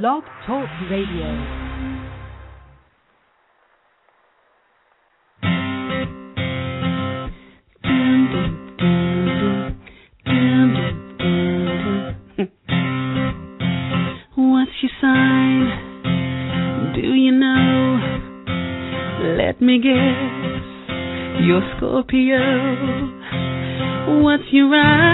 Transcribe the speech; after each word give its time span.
Blog 0.00 0.22
Talk 0.46 0.70
Radio. 0.90 1.28
What's 14.34 14.70
your 14.80 14.92
sign? 15.02 15.68
Do 16.94 17.00
you 17.02 17.32
know? 17.32 17.98
Let 19.36 19.60
me 19.60 19.76
guess. 19.76 20.62
You're 21.44 21.60
Scorpio. 21.76 22.40
What's 24.22 24.44
your 24.52 24.70
rising? 24.70 25.11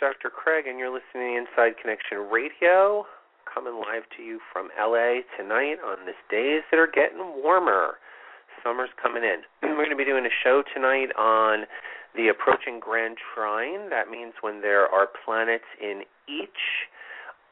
Dr. 0.00 0.30
Craig, 0.30 0.64
and 0.66 0.78
you're 0.78 0.88
listening 0.88 1.36
to 1.36 1.44
Inside 1.44 1.76
Connection 1.76 2.24
Radio, 2.32 3.04
coming 3.44 3.74
live 3.74 4.08
to 4.16 4.22
you 4.22 4.40
from 4.50 4.70
LA 4.80 5.20
tonight 5.36 5.76
on 5.84 6.06
these 6.06 6.16
days 6.30 6.62
that 6.70 6.80
are 6.80 6.88
getting 6.88 7.20
warmer. 7.44 8.00
Summer's 8.64 8.88
coming 8.96 9.22
in. 9.22 9.44
We're 9.62 9.76
going 9.76 9.90
to 9.90 9.96
be 9.96 10.06
doing 10.06 10.24
a 10.24 10.32
show 10.42 10.62
tonight 10.72 11.12
on 11.18 11.66
the 12.16 12.28
approaching 12.28 12.80
Grand 12.80 13.18
Trine. 13.20 13.90
That 13.90 14.08
means 14.08 14.32
when 14.40 14.62
there 14.62 14.88
are 14.88 15.06
planets 15.22 15.68
in 15.78 16.04
each 16.26 16.88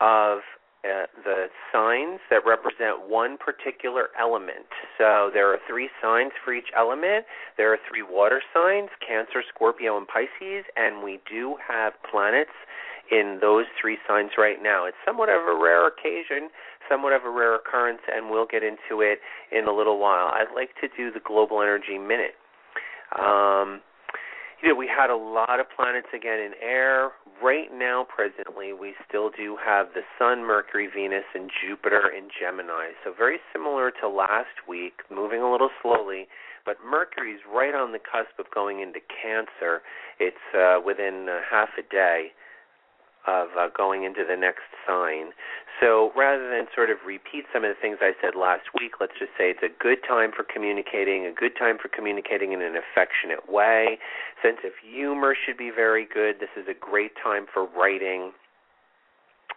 of 0.00 0.40
uh, 0.84 1.06
the 1.24 1.46
signs 1.72 2.20
that 2.30 2.46
represent 2.46 3.08
one 3.08 3.36
particular 3.36 4.08
element. 4.18 4.70
So 4.96 5.30
there 5.32 5.52
are 5.52 5.58
three 5.68 5.90
signs 6.00 6.32
for 6.44 6.54
each 6.54 6.70
element. 6.76 7.26
There 7.56 7.72
are 7.72 7.78
three 7.88 8.02
water 8.02 8.40
signs 8.54 8.90
Cancer, 9.02 9.42
Scorpio, 9.54 9.98
and 9.98 10.06
Pisces, 10.06 10.64
and 10.76 11.02
we 11.02 11.18
do 11.28 11.56
have 11.66 11.94
planets 12.08 12.54
in 13.10 13.38
those 13.40 13.64
three 13.80 13.98
signs 14.06 14.32
right 14.38 14.62
now. 14.62 14.86
It's 14.86 14.96
somewhat 15.04 15.28
of 15.28 15.42
a 15.42 15.56
rare 15.56 15.86
occasion, 15.86 16.50
somewhat 16.88 17.12
of 17.12 17.24
a 17.24 17.30
rare 17.30 17.56
occurrence, 17.56 18.02
and 18.06 18.30
we'll 18.30 18.46
get 18.46 18.62
into 18.62 19.00
it 19.02 19.18
in 19.50 19.66
a 19.66 19.72
little 19.72 19.98
while. 19.98 20.28
I'd 20.28 20.54
like 20.54 20.70
to 20.80 20.88
do 20.96 21.10
the 21.10 21.20
Global 21.20 21.62
Energy 21.62 21.98
Minute. 21.98 22.36
Um, 23.18 23.80
you 24.62 24.68
know, 24.68 24.74
we 24.74 24.88
had 24.88 25.10
a 25.10 25.16
lot 25.16 25.60
of 25.60 25.66
planets 25.74 26.08
again 26.14 26.40
in 26.40 26.52
air. 26.62 27.10
Right 27.42 27.68
now, 27.72 28.04
presently, 28.08 28.72
we 28.72 28.94
still 29.08 29.30
do 29.30 29.56
have 29.64 29.88
the 29.94 30.02
Sun, 30.18 30.44
Mercury, 30.44 30.88
Venus, 30.92 31.24
and 31.34 31.50
Jupiter 31.50 32.10
in 32.10 32.28
Gemini. 32.28 32.90
So 33.04 33.12
very 33.16 33.38
similar 33.52 33.92
to 34.00 34.08
last 34.08 34.66
week, 34.68 35.02
moving 35.10 35.40
a 35.40 35.50
little 35.50 35.70
slowly. 35.80 36.26
But 36.66 36.76
Mercury's 36.84 37.40
right 37.48 37.74
on 37.74 37.92
the 37.92 37.98
cusp 37.98 38.38
of 38.38 38.46
going 38.52 38.80
into 38.80 38.98
Cancer. 39.06 39.80
It's 40.18 40.36
uh, 40.52 40.80
within 40.84 41.28
uh, 41.30 41.38
half 41.48 41.70
a 41.78 41.82
day 41.82 42.32
of 43.28 43.48
uh, 43.60 43.68
going 43.76 44.04
into 44.04 44.24
the 44.24 44.36
next 44.36 44.64
sign. 44.88 45.36
So 45.80 46.10
rather 46.16 46.48
than 46.48 46.66
sort 46.74 46.88
of 46.90 46.96
repeat 47.06 47.44
some 47.52 47.62
of 47.62 47.68
the 47.68 47.78
things 47.80 47.98
I 48.00 48.12
said 48.20 48.34
last 48.34 48.72
week, 48.74 48.98
let's 49.00 49.12
just 49.18 49.30
say 49.38 49.52
it's 49.52 49.62
a 49.62 49.70
good 49.70 49.98
time 50.02 50.32
for 50.34 50.42
communicating, 50.42 51.26
a 51.26 51.32
good 51.32 51.54
time 51.56 51.76
for 51.76 51.86
communicating 51.86 52.52
in 52.52 52.62
an 52.62 52.74
affectionate 52.74 53.46
way. 53.46 53.98
Sense 54.42 54.64
of 54.64 54.72
humor 54.82 55.36
should 55.36 55.56
be 55.56 55.70
very 55.70 56.08
good. 56.08 56.40
This 56.40 56.50
is 56.56 56.66
a 56.66 56.74
great 56.74 57.12
time 57.22 57.46
for 57.52 57.68
writing. 57.76 58.32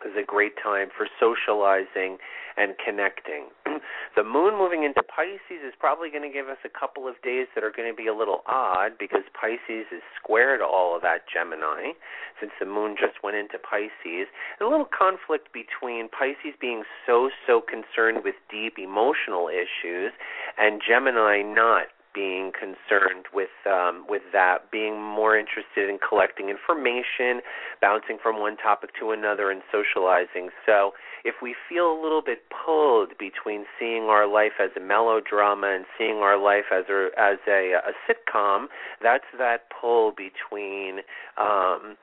Is 0.02 0.18
a 0.18 0.26
great 0.26 0.54
time 0.58 0.90
for 0.90 1.06
socializing 1.20 2.18
and 2.58 2.74
connecting. 2.84 3.54
the 4.16 4.24
moon 4.24 4.58
moving 4.58 4.84
into 4.84 5.04
Pisces 5.04 5.62
is 5.62 5.74
probably 5.80 6.10
going 6.10 6.26
to 6.26 6.34
give 6.34 6.48
us 6.50 6.58
a 6.66 6.70
couple 6.70 7.08
of 7.08 7.22
days 7.22 7.48
that 7.54 7.64
are 7.64 7.72
going 7.72 7.90
to 7.90 7.96
be 7.96 8.08
a 8.08 8.14
little 8.14 8.42
odd 8.48 8.98
because 8.98 9.22
Pisces 9.38 9.86
is 9.94 10.02
square 10.18 10.58
to 10.58 10.66
all 10.66 10.96
of 10.96 11.02
that 11.04 11.30
Gemini 11.32 11.94
since 12.40 12.52
the 12.60 12.66
moon 12.66 12.96
just 13.00 13.24
went 13.24 13.38
into 13.38 13.58
Pisces. 13.62 14.28
A 14.60 14.66
little 14.66 14.90
conflict 14.90 15.54
between 15.54 16.10
Pisces 16.10 16.58
being 16.60 16.84
so, 17.06 17.30
so 17.46 17.62
concerned 17.62 18.26
with 18.26 18.36
deep 18.50 18.82
emotional 18.82 19.50
issues 19.50 20.12
and 20.58 20.82
Gemini 20.82 21.42
not 21.42 21.94
being 22.14 22.52
concerned 22.52 23.26
with 23.34 23.50
um, 23.66 24.06
with 24.08 24.22
that, 24.34 24.72
being 24.72 25.02
more 25.02 25.38
interested 25.38 25.90
in 25.90 25.98
collecting 25.98 26.50
information, 26.50 27.42
bouncing 27.82 28.18
from 28.22 28.40
one 28.40 28.58
topic 28.58 28.92
to 29.00 29.12
another, 29.12 29.52
and 29.52 29.62
socializing. 29.72 30.50
So, 30.66 30.92
if 31.24 31.36
we 31.42 31.56
feel 31.70 31.92
a 31.92 31.98
little 32.02 32.22
bit 32.22 32.44
pulled 32.50 33.18
between 33.18 33.66
seeing 33.80 34.04
our 34.04 34.28
life 34.28 34.60
as 34.62 34.72
a 34.76 34.80
melodrama 34.80 35.68
and 35.68 35.86
seeing 35.98 36.18
our 36.18 36.42
life 36.42 36.72
as 36.72 36.86
a 36.90 37.10
as 37.18 37.38
a, 37.48 37.74
a 37.74 37.94
sitcom, 38.08 38.68
that's 39.02 39.26
that 39.38 39.64
pull 39.70 40.12
between 40.12 41.00
um, 41.38 41.98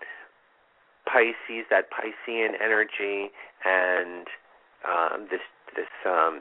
Pisces, 1.07 1.65
that 1.71 1.89
Piscean 1.91 2.53
energy, 2.63 3.31
and 3.65 4.27
um, 4.87 5.29
this 5.31 5.41
this 5.75 5.89
um, 6.07 6.41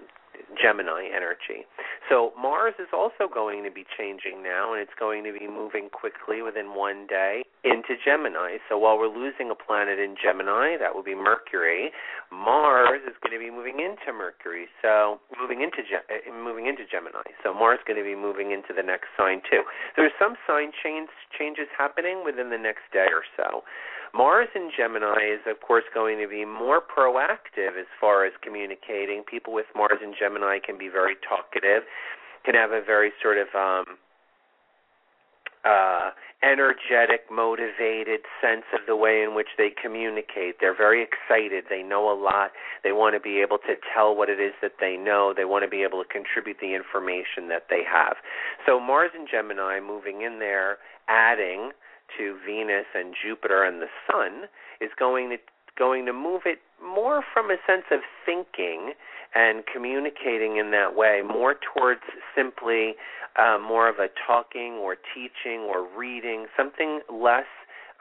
Gemini 0.62 1.10
energy. 1.14 1.66
So 2.10 2.32
Mars 2.40 2.74
is 2.80 2.88
also 2.94 3.28
going 3.32 3.64
to 3.64 3.72
be 3.72 3.86
changing 3.98 4.42
now, 4.44 4.74
and 4.74 4.82
it's 4.82 4.96
going 5.00 5.24
to 5.24 5.34
be 5.34 5.48
moving 5.48 5.90
quickly 5.90 6.42
within 6.42 6.76
one 6.76 7.08
day 7.08 7.44
into 7.64 8.00
Gemini. 8.04 8.58
So 8.70 8.78
while 8.78 8.98
we're 8.98 9.12
losing 9.12 9.52
a 9.52 9.56
planet 9.56 10.00
in 10.00 10.16
Gemini, 10.16 10.78
that 10.78 10.96
will 10.96 11.04
be 11.04 11.16
Mercury. 11.16 11.92
Mars 12.32 13.02
is 13.08 13.16
going 13.24 13.36
to 13.36 13.44
be 13.44 13.52
moving 13.52 13.80
into 13.80 14.12
Mercury, 14.12 14.68
so 14.82 15.20
moving 15.40 15.62
into 15.62 15.84
Ge- 15.84 16.06
eh, 16.10 16.32
moving 16.32 16.68
into 16.68 16.84
Gemini. 16.90 17.28
So 17.44 17.54
Mars 17.54 17.80
is 17.80 17.86
going 17.88 18.00
to 18.00 18.08
be 18.08 18.16
moving 18.16 18.52
into 18.52 18.72
the 18.76 18.84
next 18.84 19.08
sign 19.18 19.42
too. 19.50 19.64
There's 19.96 20.16
some 20.20 20.36
sign 20.48 20.72
change 20.84 21.10
changes 21.38 21.68
happening 21.78 22.24
within 22.24 22.50
the 22.50 22.58
next 22.60 22.88
day 22.92 23.08
or 23.12 23.24
so. 23.36 23.64
Mars 24.14 24.48
in 24.56 24.72
Gemini 24.76 25.36
is, 25.36 25.42
of 25.46 25.60
course, 25.62 25.84
going 25.94 26.18
to 26.20 26.28
be 26.28 26.46
more 26.46 26.82
proactive 26.82 27.78
as 27.80 27.86
far 28.00 28.26
as 28.26 28.34
communicating. 28.42 29.24
People 29.30 29.54
with 29.54 29.66
Mars 29.76 30.00
in 30.04 30.14
Gemini 30.18 30.27
can 30.66 30.78
be 30.78 30.90
very 30.90 31.16
talkative, 31.28 31.84
can 32.46 32.56
have 32.56 32.72
a 32.72 32.82
very 32.82 33.12
sort 33.22 33.38
of 33.38 33.48
um, 33.56 33.98
uh, 35.66 36.12
energetic, 36.44 37.22
motivated 37.32 38.22
sense 38.42 38.66
of 38.74 38.82
the 38.88 38.96
way 38.96 39.24
in 39.24 39.34
which 39.36 39.58
they 39.58 39.70
communicate. 39.70 40.56
They're 40.62 40.76
very 40.76 41.02
excited. 41.02 41.66
They 41.70 41.82
know 41.82 42.12
a 42.12 42.18
lot. 42.18 42.52
They 42.84 42.92
want 42.92 43.16
to 43.16 43.20
be 43.20 43.42
able 43.42 43.58
to 43.60 43.76
tell 43.94 44.16
what 44.16 44.30
it 44.30 44.40
is 44.40 44.54
that 44.62 44.74
they 44.80 44.98
know. 44.98 45.34
They 45.36 45.46
want 45.46 45.64
to 45.64 45.70
be 45.70 45.84
able 45.84 46.04
to 46.04 46.08
contribute 46.08 46.58
the 46.62 46.76
information 46.76 47.50
that 47.50 47.68
they 47.70 47.82
have. 47.84 48.18
So 48.66 48.80
Mars 48.80 49.12
in 49.18 49.26
Gemini 49.30 49.80
moving 49.80 50.22
in 50.22 50.40
there, 50.40 50.78
adding 51.10 51.72
to 52.18 52.38
Venus 52.46 52.86
and 52.94 53.16
Jupiter 53.18 53.64
and 53.64 53.82
the 53.82 53.92
Sun 54.10 54.48
is 54.80 54.92
going 54.98 55.30
to 55.32 55.38
going 55.78 56.06
to 56.06 56.14
move 56.14 56.42
it 56.46 56.60
more 56.84 57.24
from 57.34 57.50
a 57.50 57.58
sense 57.68 57.86
of 57.92 58.00
thinking 58.26 58.94
and 59.36 59.64
communicating 59.72 60.58
in 60.58 60.72
that 60.72 60.96
way, 60.96 61.22
more 61.26 61.56
towards 61.74 62.02
simply 62.36 62.96
uh, 63.38 63.58
more 63.60 63.88
of 63.90 64.00
a 64.00 64.08
talking 64.26 64.74
or 64.74 64.96
teaching 65.14 65.62
or 65.62 65.88
reading, 65.98 66.48
something 66.56 67.02
less 67.12 67.46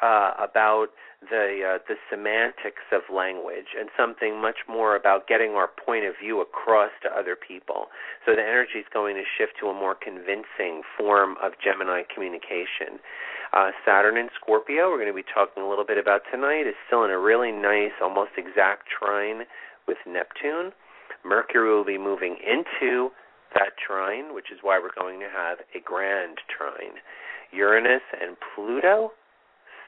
uh, 0.02 0.32
about 0.38 0.88
the 1.30 1.76
uh, 1.76 1.78
the 1.88 1.96
semantics 2.10 2.84
of 2.92 3.02
language 3.12 3.72
and 3.78 3.88
something 3.96 4.40
much 4.40 4.68
more 4.68 4.94
about 4.94 5.26
getting 5.26 5.52
our 5.52 5.68
point 5.68 6.04
of 6.04 6.14
view 6.20 6.40
across 6.40 6.90
to 7.02 7.08
other 7.08 7.36
people. 7.36 7.86
So 8.24 8.36
the 8.36 8.42
energy 8.42 8.80
is 8.80 8.86
going 8.92 9.16
to 9.16 9.24
shift 9.24 9.54
to 9.60 9.68
a 9.68 9.74
more 9.74 9.94
convincing 9.94 10.82
form 10.96 11.36
of 11.42 11.52
Gemini 11.62 12.02
communication. 12.12 13.00
Uh, 13.52 13.70
Saturn 13.84 14.16
in 14.16 14.28
Scorpio, 14.40 14.90
we're 14.90 14.98
going 14.98 15.12
to 15.12 15.14
be 15.14 15.22
talking 15.22 15.62
a 15.62 15.68
little 15.68 15.84
bit 15.86 15.98
about 15.98 16.22
tonight, 16.32 16.66
is 16.66 16.74
still 16.86 17.04
in 17.04 17.10
a 17.10 17.18
really 17.18 17.52
nice, 17.52 17.94
almost 18.02 18.32
exact 18.36 18.88
trine 18.90 19.42
with 19.86 19.98
Neptune. 20.06 20.72
Mercury 21.24 21.70
will 21.70 21.84
be 21.84 21.98
moving 21.98 22.36
into 22.42 23.10
that 23.54 23.72
trine, 23.78 24.34
which 24.34 24.50
is 24.52 24.58
why 24.62 24.78
we're 24.78 24.94
going 25.00 25.20
to 25.20 25.28
have 25.28 25.58
a 25.74 25.80
grand 25.80 26.38
trine. 26.50 26.98
Uranus 27.52 28.02
and 28.20 28.36
Pluto 28.54 29.12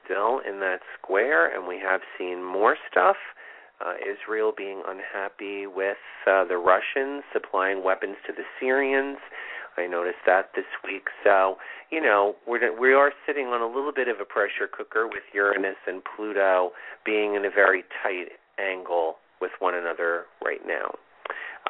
still 0.05 0.40
in 0.40 0.60
that 0.60 0.81
square, 0.96 1.55
and 1.55 1.66
we 1.66 1.78
have 1.78 2.00
seen 2.16 2.43
more 2.43 2.76
stuff. 2.90 3.16
Uh, 3.84 3.94
Israel 4.02 4.52
being 4.56 4.82
unhappy 4.88 5.66
with 5.66 6.02
uh, 6.26 6.44
the 6.44 6.56
Russians 6.56 7.22
supplying 7.32 7.84
weapons 7.84 8.16
to 8.26 8.32
the 8.32 8.43
Syrians. 8.58 9.19
I 9.78 9.86
noticed 9.86 10.26
that 10.26 10.50
this 10.54 10.66
week. 10.84 11.06
So, 11.25 11.56
you 11.90 12.00
know, 12.00 12.34
we're, 12.46 12.78
we 12.78 12.92
are 12.92 13.12
sitting 13.26 13.46
on 13.46 13.62
a 13.62 13.66
little 13.66 13.92
bit 13.92 14.08
of 14.08 14.16
a 14.20 14.25
pressure 14.25 14.69
cooker 14.70 15.06
with 15.06 15.22
Uranus 15.32 15.78
and 15.86 16.02
Pluto 16.04 16.72
being 17.04 17.34
in 17.34 17.44
a 17.44 17.50
very 17.50 17.84
tight 18.02 18.32
angle 18.58 19.16
with 19.40 19.52
one 19.60 19.75
another 19.75 20.25
right 20.44 20.60
now. 20.66 20.94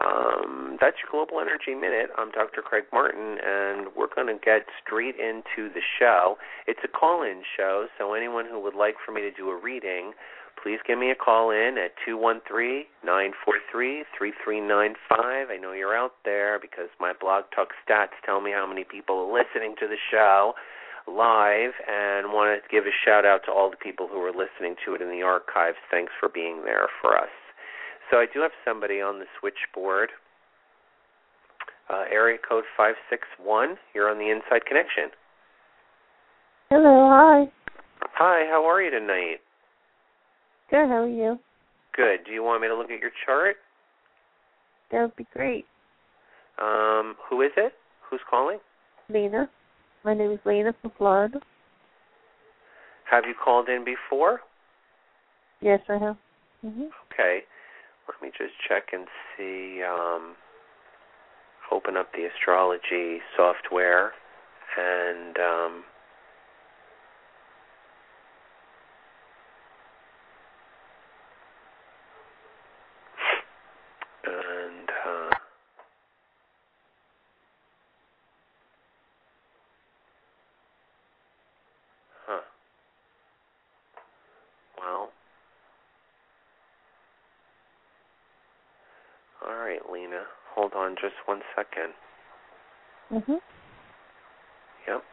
Um, 0.00 0.78
that's 0.80 0.96
your 1.02 1.10
Global 1.10 1.40
Energy 1.40 1.74
Minute. 1.74 2.10
I'm 2.16 2.30
Dr. 2.30 2.62
Craig 2.62 2.84
Martin, 2.92 3.38
and 3.44 3.88
we're 3.96 4.12
going 4.14 4.28
to 4.28 4.38
get 4.38 4.62
straight 4.84 5.16
into 5.18 5.72
the 5.74 5.82
show. 5.98 6.36
It's 6.66 6.80
a 6.84 6.88
call 6.88 7.22
in 7.22 7.42
show, 7.56 7.86
so 7.98 8.14
anyone 8.14 8.46
who 8.46 8.60
would 8.62 8.76
like 8.76 8.94
for 9.04 9.10
me 9.10 9.22
to 9.22 9.32
do 9.32 9.50
a 9.50 9.60
reading, 9.60 10.12
please 10.62 10.78
give 10.86 10.98
me 10.98 11.10
a 11.10 11.14
call 11.14 11.50
in 11.50 11.78
at 11.78 11.92
213 12.04 12.84
943 13.04 14.04
3395. 14.16 15.50
I 15.50 15.56
know 15.56 15.72
you're 15.72 15.96
out 15.96 16.14
there 16.24 16.58
because 16.58 16.88
my 17.00 17.12
blog 17.14 17.44
talk 17.54 17.70
stats 17.82 18.16
tell 18.24 18.40
me 18.40 18.50
how 18.50 18.66
many 18.66 18.84
people 18.84 19.26
are 19.26 19.32
listening 19.32 19.74
to 19.80 19.86
the 19.86 20.00
show 20.10 20.54
live 21.08 21.72
and 21.88 22.32
want 22.32 22.52
to 22.52 22.60
give 22.68 22.84
a 22.84 22.92
shout 23.04 23.24
out 23.24 23.40
to 23.46 23.50
all 23.52 23.70
the 23.70 23.80
people 23.80 24.08
who 24.08 24.20
are 24.20 24.32
listening 24.32 24.76
to 24.84 24.94
it 24.94 25.00
in 25.00 25.08
the 25.08 25.22
archives. 25.22 25.78
Thanks 25.90 26.12
for 26.20 26.28
being 26.28 26.64
there 26.64 26.88
for 27.00 27.16
us. 27.16 27.32
So 28.10 28.18
I 28.18 28.26
do 28.32 28.40
have 28.40 28.52
somebody 28.64 29.00
on 29.00 29.18
the 29.18 29.26
switchboard. 29.40 30.10
Uh, 31.88 32.04
area 32.12 32.36
code 32.36 32.64
561. 32.76 33.76
You're 33.94 34.10
on 34.10 34.18
the 34.18 34.28
Inside 34.28 34.66
Connection. 34.66 35.08
Hello, 36.68 37.08
hi. 37.08 37.50
Hi, 38.12 38.44
how 38.50 38.68
are 38.68 38.82
you 38.82 38.90
tonight? 38.90 39.40
Good, 40.70 40.88
how 40.88 41.02
are 41.02 41.08
you? 41.08 41.38
Good. 41.94 42.20
Do 42.26 42.32
you 42.32 42.42
want 42.42 42.60
me 42.62 42.68
to 42.68 42.76
look 42.76 42.90
at 42.90 43.00
your 43.00 43.10
chart? 43.24 43.56
That 44.90 45.02
would 45.02 45.16
be 45.16 45.26
great. 45.32 45.64
Um, 46.60 47.16
who 47.28 47.42
is 47.42 47.52
it? 47.56 47.72
Who's 48.08 48.20
calling? 48.28 48.58
Lena. 49.08 49.48
My 50.04 50.14
name 50.14 50.32
is 50.32 50.38
Lena 50.44 50.74
from 50.80 50.92
Florida. 50.98 51.40
Have 53.10 53.24
you 53.26 53.34
called 53.42 53.68
in 53.68 53.84
before? 53.84 54.40
Yes, 55.60 55.80
I 55.88 55.98
have. 55.98 56.16
hmm 56.62 56.84
Okay. 57.12 57.40
Let 58.06 58.22
me 58.22 58.30
just 58.36 58.54
check 58.68 58.88
and 58.92 59.06
see. 59.36 59.82
Um, 59.82 60.34
open 61.70 61.96
up 61.96 62.10
the 62.12 62.24
astrology 62.26 63.18
software 63.36 64.12
and 64.78 65.36
um, 65.36 65.84
and 74.24 74.88
uh, 74.88 75.34
huh. 82.26 82.40
Well. 84.78 85.10
All 89.46 89.54
right, 89.56 89.80
Lena. 89.92 90.22
Hold 90.54 90.72
on 90.74 90.96
just 91.08 91.26
one 91.26 91.40
second. 91.56 91.94
Mhm. 93.10 93.40
Yep. 94.86 95.04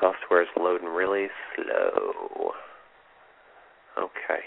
Software's 0.00 0.48
loading 0.56 0.88
really 0.88 1.30
slow. 1.54 2.54
Okay. 3.96 4.44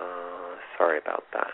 Uh, 0.00 0.56
sorry 0.76 0.98
about 0.98 1.24
that. 1.32 1.52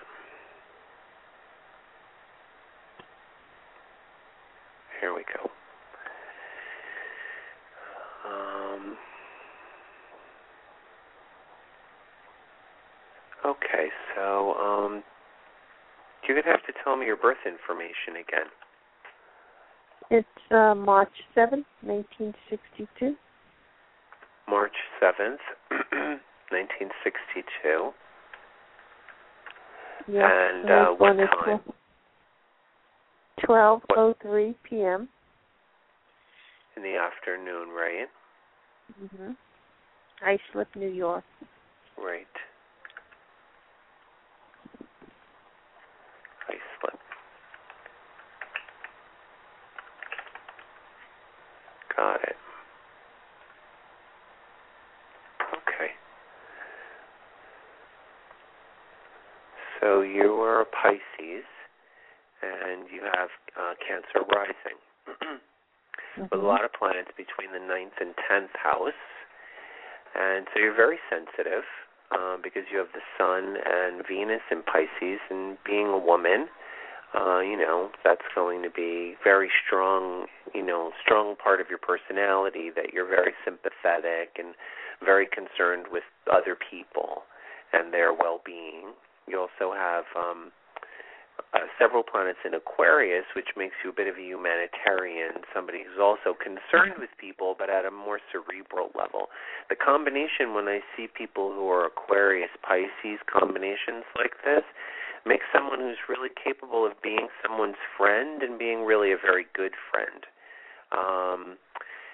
Here 5.01 5.15
we 5.15 5.25
go. 5.25 5.51
Um, 8.27 8.97
okay, 13.57 13.89
so 14.15 14.55
um, 14.55 15.03
you're 16.27 16.41
gonna 16.41 16.57
have 16.57 16.67
to 16.67 16.73
tell 16.83 16.97
me 16.97 17.07
your 17.07 17.17
birth 17.17 17.39
information 17.47 18.21
again. 18.21 18.49
It's 20.11 20.53
uh, 20.53 20.75
March 20.75 21.13
seventh, 21.35 21.67
1962. 21.83 23.17
March 24.49 24.75
seventh, 25.01 25.41
nineteen 26.53 26.91
sixty-two. 27.03 27.91
Yeah. 30.07 30.29
And, 30.31 30.71
uh, 30.71 30.87
what 30.91 31.17
born 31.17 31.21
at 31.21 31.31
time? 31.45 31.61
12:03 33.47 34.55
p.m. 34.69 35.09
In 36.77 36.83
the 36.83 36.97
afternoon, 36.97 37.69
right? 37.69 38.09
Mhm. 39.03 39.37
Islip, 40.23 40.69
New 40.77 40.89
York. 40.89 41.25
Right. 41.97 42.27
Got 51.97 52.23
it. 52.25 52.37
Okay. 55.55 55.91
So 59.81 60.03
you 60.03 60.35
are 60.41 60.63
a 60.63 60.65
Pisces, 60.65 61.47
and 62.43 62.87
you 62.93 63.03
have 63.03 63.29
uh, 63.59 63.75
Cancer 63.87 64.27
rising. 64.35 64.79
with 66.19 66.33
a 66.33 66.37
Mhm. 66.37 66.47
lot 66.47 66.65
of 66.65 66.73
planets 66.73 67.11
between 67.17 67.53
the 67.53 67.59
ninth 67.59 67.95
and 68.01 68.15
tenth 68.29 68.55
house, 68.55 68.93
and 70.15 70.47
so 70.53 70.61
you're 70.61 70.75
very 70.75 70.99
sensitive 71.11 71.65
um, 72.13 72.41
because 72.43 72.63
you 72.71 72.79
have 72.79 72.93
the 72.93 73.03
Sun 73.19 73.57
and 73.59 74.07
Venus 74.07 74.43
in 74.51 74.63
Pisces, 74.63 75.21
and 75.31 75.59
being 75.65 75.89
a 75.89 75.99
woman, 75.99 76.49
uh, 77.15 77.41
you 77.41 77.57
know 77.57 77.91
that's 78.03 78.27
going 78.35 78.63
to 78.63 78.71
be 78.71 79.15
very 79.23 79.51
strong, 79.67 80.27
you 80.55 80.65
know, 80.65 80.93
strong 81.03 81.37
part 81.37 81.61
of 81.61 81.69
your 81.69 81.79
personality 81.79 82.71
that 82.75 82.93
you're 82.93 83.09
very 83.09 83.33
sympathetic 83.45 84.37
and 84.39 84.55
very 85.05 85.27
concerned 85.27 85.87
with 85.91 86.05
other 86.31 86.57
people 86.57 87.23
and 87.73 87.93
their 87.93 88.13
well-being. 88.13 88.93
You 89.27 89.41
also 89.41 89.75
have 89.75 90.05
um, 90.17 90.53
uh, 91.55 91.71
several 91.79 92.03
planets 92.03 92.39
in 92.45 92.55
Aquarius, 92.55 93.25
which 93.35 93.55
makes 93.57 93.75
you 93.83 93.91
a 93.91 93.93
bit 93.93 94.07
of 94.07 94.17
a 94.17 94.23
humanitarian, 94.23 95.43
somebody 95.55 95.83
who's 95.87 96.03
also 96.03 96.35
concerned 96.35 96.99
with 96.99 97.11
people, 97.19 97.55
but 97.59 97.71
at 97.71 97.85
a 97.85 97.91
more 97.91 98.19
cerebral 98.31 98.91
level. 98.95 99.31
The 99.71 99.77
combination, 99.77 100.55
when 100.55 100.67
I 100.67 100.81
see 100.97 101.07
people 101.07 101.53
who 101.55 101.71
are 101.71 101.87
Aquarius 101.87 102.51
Pisces 102.63 103.23
combinations 103.31 104.03
like 104.19 104.35
this, 104.45 104.67
makes 105.27 105.45
someone 105.53 105.81
who's 105.81 106.09
really 106.09 106.31
capable 106.33 106.87
of 106.87 107.01
being 107.03 107.29
someone's 107.43 107.81
friend 107.97 108.43
and 108.43 108.59
being 108.59 108.85
really 108.85 109.13
a 109.13 109.17
very 109.17 109.47
good 109.55 109.73
friend. 109.91 110.27
Um, 110.93 111.57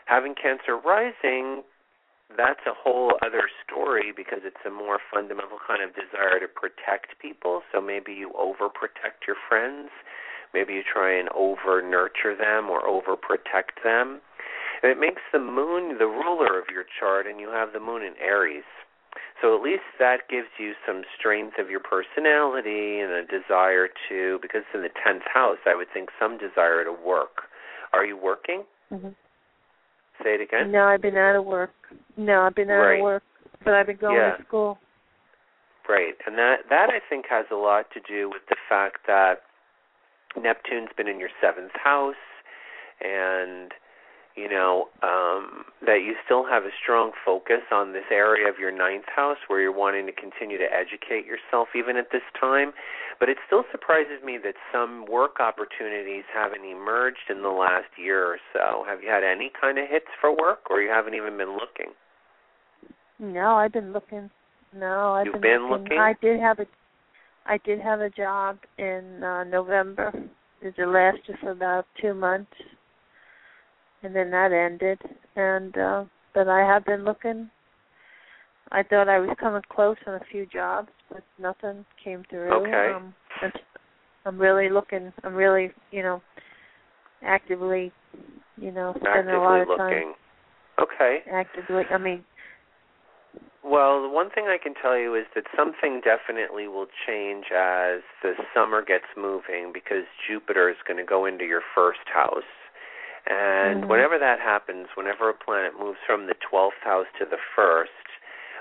having 0.06 0.34
Cancer 0.34 0.76
rising 0.76 1.62
that's 2.36 2.62
a 2.66 2.74
whole 2.74 3.14
other 3.24 3.50
story 3.64 4.12
because 4.14 4.40
it's 4.44 4.62
a 4.66 4.70
more 4.70 4.98
fundamental 5.12 5.58
kind 5.66 5.82
of 5.82 5.90
desire 5.94 6.38
to 6.38 6.46
protect 6.46 7.18
people. 7.20 7.62
So 7.72 7.80
maybe 7.80 8.12
you 8.12 8.30
overprotect 8.38 9.26
your 9.26 9.36
friends. 9.48 9.90
Maybe 10.54 10.74
you 10.74 10.82
try 10.82 11.18
and 11.18 11.28
over 11.34 11.82
nurture 11.82 12.36
them 12.36 12.70
or 12.70 12.82
overprotect 12.82 13.82
them. 13.82 14.20
And 14.82 14.90
it 14.90 14.98
makes 14.98 15.22
the 15.32 15.38
moon 15.38 15.98
the 15.98 16.06
ruler 16.06 16.58
of 16.58 16.66
your 16.72 16.84
chart, 16.98 17.26
and 17.26 17.38
you 17.38 17.50
have 17.50 17.72
the 17.72 17.80
moon 17.80 18.02
in 18.02 18.14
Aries. 18.18 18.64
So 19.40 19.56
at 19.56 19.62
least 19.62 19.84
that 19.98 20.28
gives 20.28 20.48
you 20.58 20.74
some 20.86 21.02
strength 21.18 21.58
of 21.58 21.70
your 21.70 21.80
personality 21.80 23.00
and 23.00 23.12
a 23.12 23.24
desire 23.24 23.88
to, 24.08 24.38
because 24.42 24.62
in 24.74 24.82
the 24.82 24.90
10th 24.90 25.26
house, 25.32 25.58
I 25.66 25.74
would 25.74 25.88
think 25.92 26.10
some 26.18 26.36
desire 26.36 26.84
to 26.84 26.92
work. 26.92 27.48
Are 27.92 28.04
you 28.04 28.16
working? 28.16 28.64
Mhm. 28.92 29.14
Say 30.22 30.34
it 30.34 30.40
again. 30.40 30.70
No, 30.70 30.86
I've 30.86 31.00
been 31.00 31.16
out 31.16 31.36
of 31.36 31.44
work. 31.44 31.72
No, 32.16 32.42
I've 32.42 32.54
been 32.54 32.70
out 32.70 32.82
Right. 32.82 32.98
of 32.98 33.04
work, 33.04 33.22
but 33.64 33.74
I've 33.74 33.86
been 33.86 33.96
going 33.96 34.16
Yeah. 34.16 34.36
to 34.36 34.42
school. 34.44 34.78
Right, 35.88 36.14
and 36.26 36.38
that 36.38 36.68
that 36.68 36.90
I 36.90 37.00
think 37.00 37.26
has 37.26 37.50
a 37.50 37.56
lot 37.56 37.90
to 37.92 38.00
do 38.00 38.28
with 38.28 38.46
the 38.46 38.56
fact 38.68 39.06
that 39.06 39.42
Neptune's 40.36 40.92
been 40.92 41.08
in 41.08 41.18
your 41.18 41.30
seventh 41.40 41.74
house, 41.74 42.14
and 43.00 43.74
you 44.36 44.48
know, 44.48 44.88
um, 45.02 45.64
that 45.84 46.02
you 46.06 46.14
still 46.24 46.46
have 46.46 46.64
a 46.64 46.70
strong 46.82 47.12
focus 47.24 47.62
on 47.72 47.92
this 47.92 48.04
area 48.10 48.48
of 48.48 48.58
your 48.58 48.70
ninth 48.70 49.04
house 49.14 49.38
where 49.48 49.60
you're 49.60 49.76
wanting 49.76 50.06
to 50.06 50.12
continue 50.12 50.58
to 50.58 50.68
educate 50.72 51.26
yourself 51.26 51.68
even 51.74 51.96
at 51.96 52.12
this 52.12 52.22
time. 52.38 52.72
But 53.18 53.28
it 53.28 53.36
still 53.46 53.64
surprises 53.70 54.24
me 54.24 54.38
that 54.44 54.54
some 54.72 55.04
work 55.04 55.40
opportunities 55.40 56.24
haven't 56.32 56.64
emerged 56.64 57.28
in 57.28 57.42
the 57.42 57.50
last 57.50 57.90
year 57.98 58.24
or 58.24 58.38
so. 58.52 58.84
Have 58.88 59.02
you 59.02 59.10
had 59.10 59.24
any 59.24 59.50
kind 59.60 59.78
of 59.78 59.88
hits 59.90 60.08
for 60.20 60.30
work 60.30 60.70
or 60.70 60.80
you 60.80 60.88
haven't 60.88 61.14
even 61.14 61.36
been 61.36 61.52
looking? 61.52 61.92
No, 63.18 63.56
I've 63.56 63.72
been 63.72 63.92
looking. 63.92 64.30
No, 64.74 65.12
I've 65.14 65.26
You've 65.26 65.34
been, 65.34 65.68
been 65.68 65.70
looking? 65.70 65.98
I 65.98 66.14
did 66.22 66.40
have 66.40 66.60
a 66.60 66.66
I 67.46 67.58
did 67.64 67.80
have 67.80 68.00
a 68.00 68.10
job 68.10 68.58
in 68.78 69.22
uh 69.22 69.44
November. 69.44 70.12
It 70.62 70.74
lasted 70.78 71.36
for 71.40 71.50
about 71.50 71.86
two 72.00 72.14
months 72.14 72.52
and 74.02 74.14
then 74.14 74.30
that 74.30 74.52
ended 74.52 74.98
and 75.36 75.76
uh 75.76 76.04
but 76.32 76.46
I 76.46 76.60
have 76.60 76.84
been 76.84 77.04
looking. 77.04 77.50
I 78.70 78.84
thought 78.84 79.08
I 79.08 79.18
was 79.18 79.36
coming 79.40 79.62
close 79.68 79.96
on 80.06 80.14
a 80.14 80.20
few 80.30 80.46
jobs, 80.46 80.90
but 81.10 81.24
nothing 81.40 81.84
came 82.02 82.24
through. 82.30 82.52
Okay. 82.52 82.92
Um 82.94 83.14
I'm 84.26 84.38
really 84.38 84.68
looking 84.68 85.12
I'm 85.24 85.34
really, 85.34 85.70
you 85.90 86.02
know, 86.02 86.22
actively, 87.22 87.92
you 88.56 88.70
know, 88.70 88.94
spending 89.00 89.34
a 89.34 89.38
lot 89.40 89.60
Actively 89.60 89.72
of 89.72 89.78
time 89.78 89.92
looking. 89.92 90.14
Okay. 90.80 91.18
actively 91.32 91.82
I 91.90 91.98
mean 91.98 92.24
Well, 93.64 94.02
the 94.02 94.08
one 94.08 94.30
thing 94.30 94.46
I 94.46 94.58
can 94.62 94.74
tell 94.80 94.96
you 94.96 95.14
is 95.14 95.26
that 95.34 95.44
something 95.56 96.00
definitely 96.02 96.68
will 96.68 96.86
change 97.06 97.46
as 97.46 98.00
the 98.22 98.34
summer 98.54 98.82
gets 98.82 99.04
moving 99.16 99.72
because 99.74 100.04
Jupiter 100.28 100.70
is 100.70 100.76
going 100.86 100.96
to 100.96 101.04
go 101.04 101.26
into 101.26 101.44
your 101.44 101.62
first 101.74 102.06
house. 102.12 102.42
And 103.26 103.84
Mhm. 103.84 103.88
whenever 103.88 104.18
that 104.18 104.40
happens, 104.40 104.88
whenever 104.94 105.28
a 105.28 105.34
planet 105.34 105.78
moves 105.78 105.98
from 106.06 106.26
the 106.26 106.34
12th 106.34 106.80
house 106.80 107.06
to 107.18 107.24
the 107.24 107.38
first, 107.54 107.92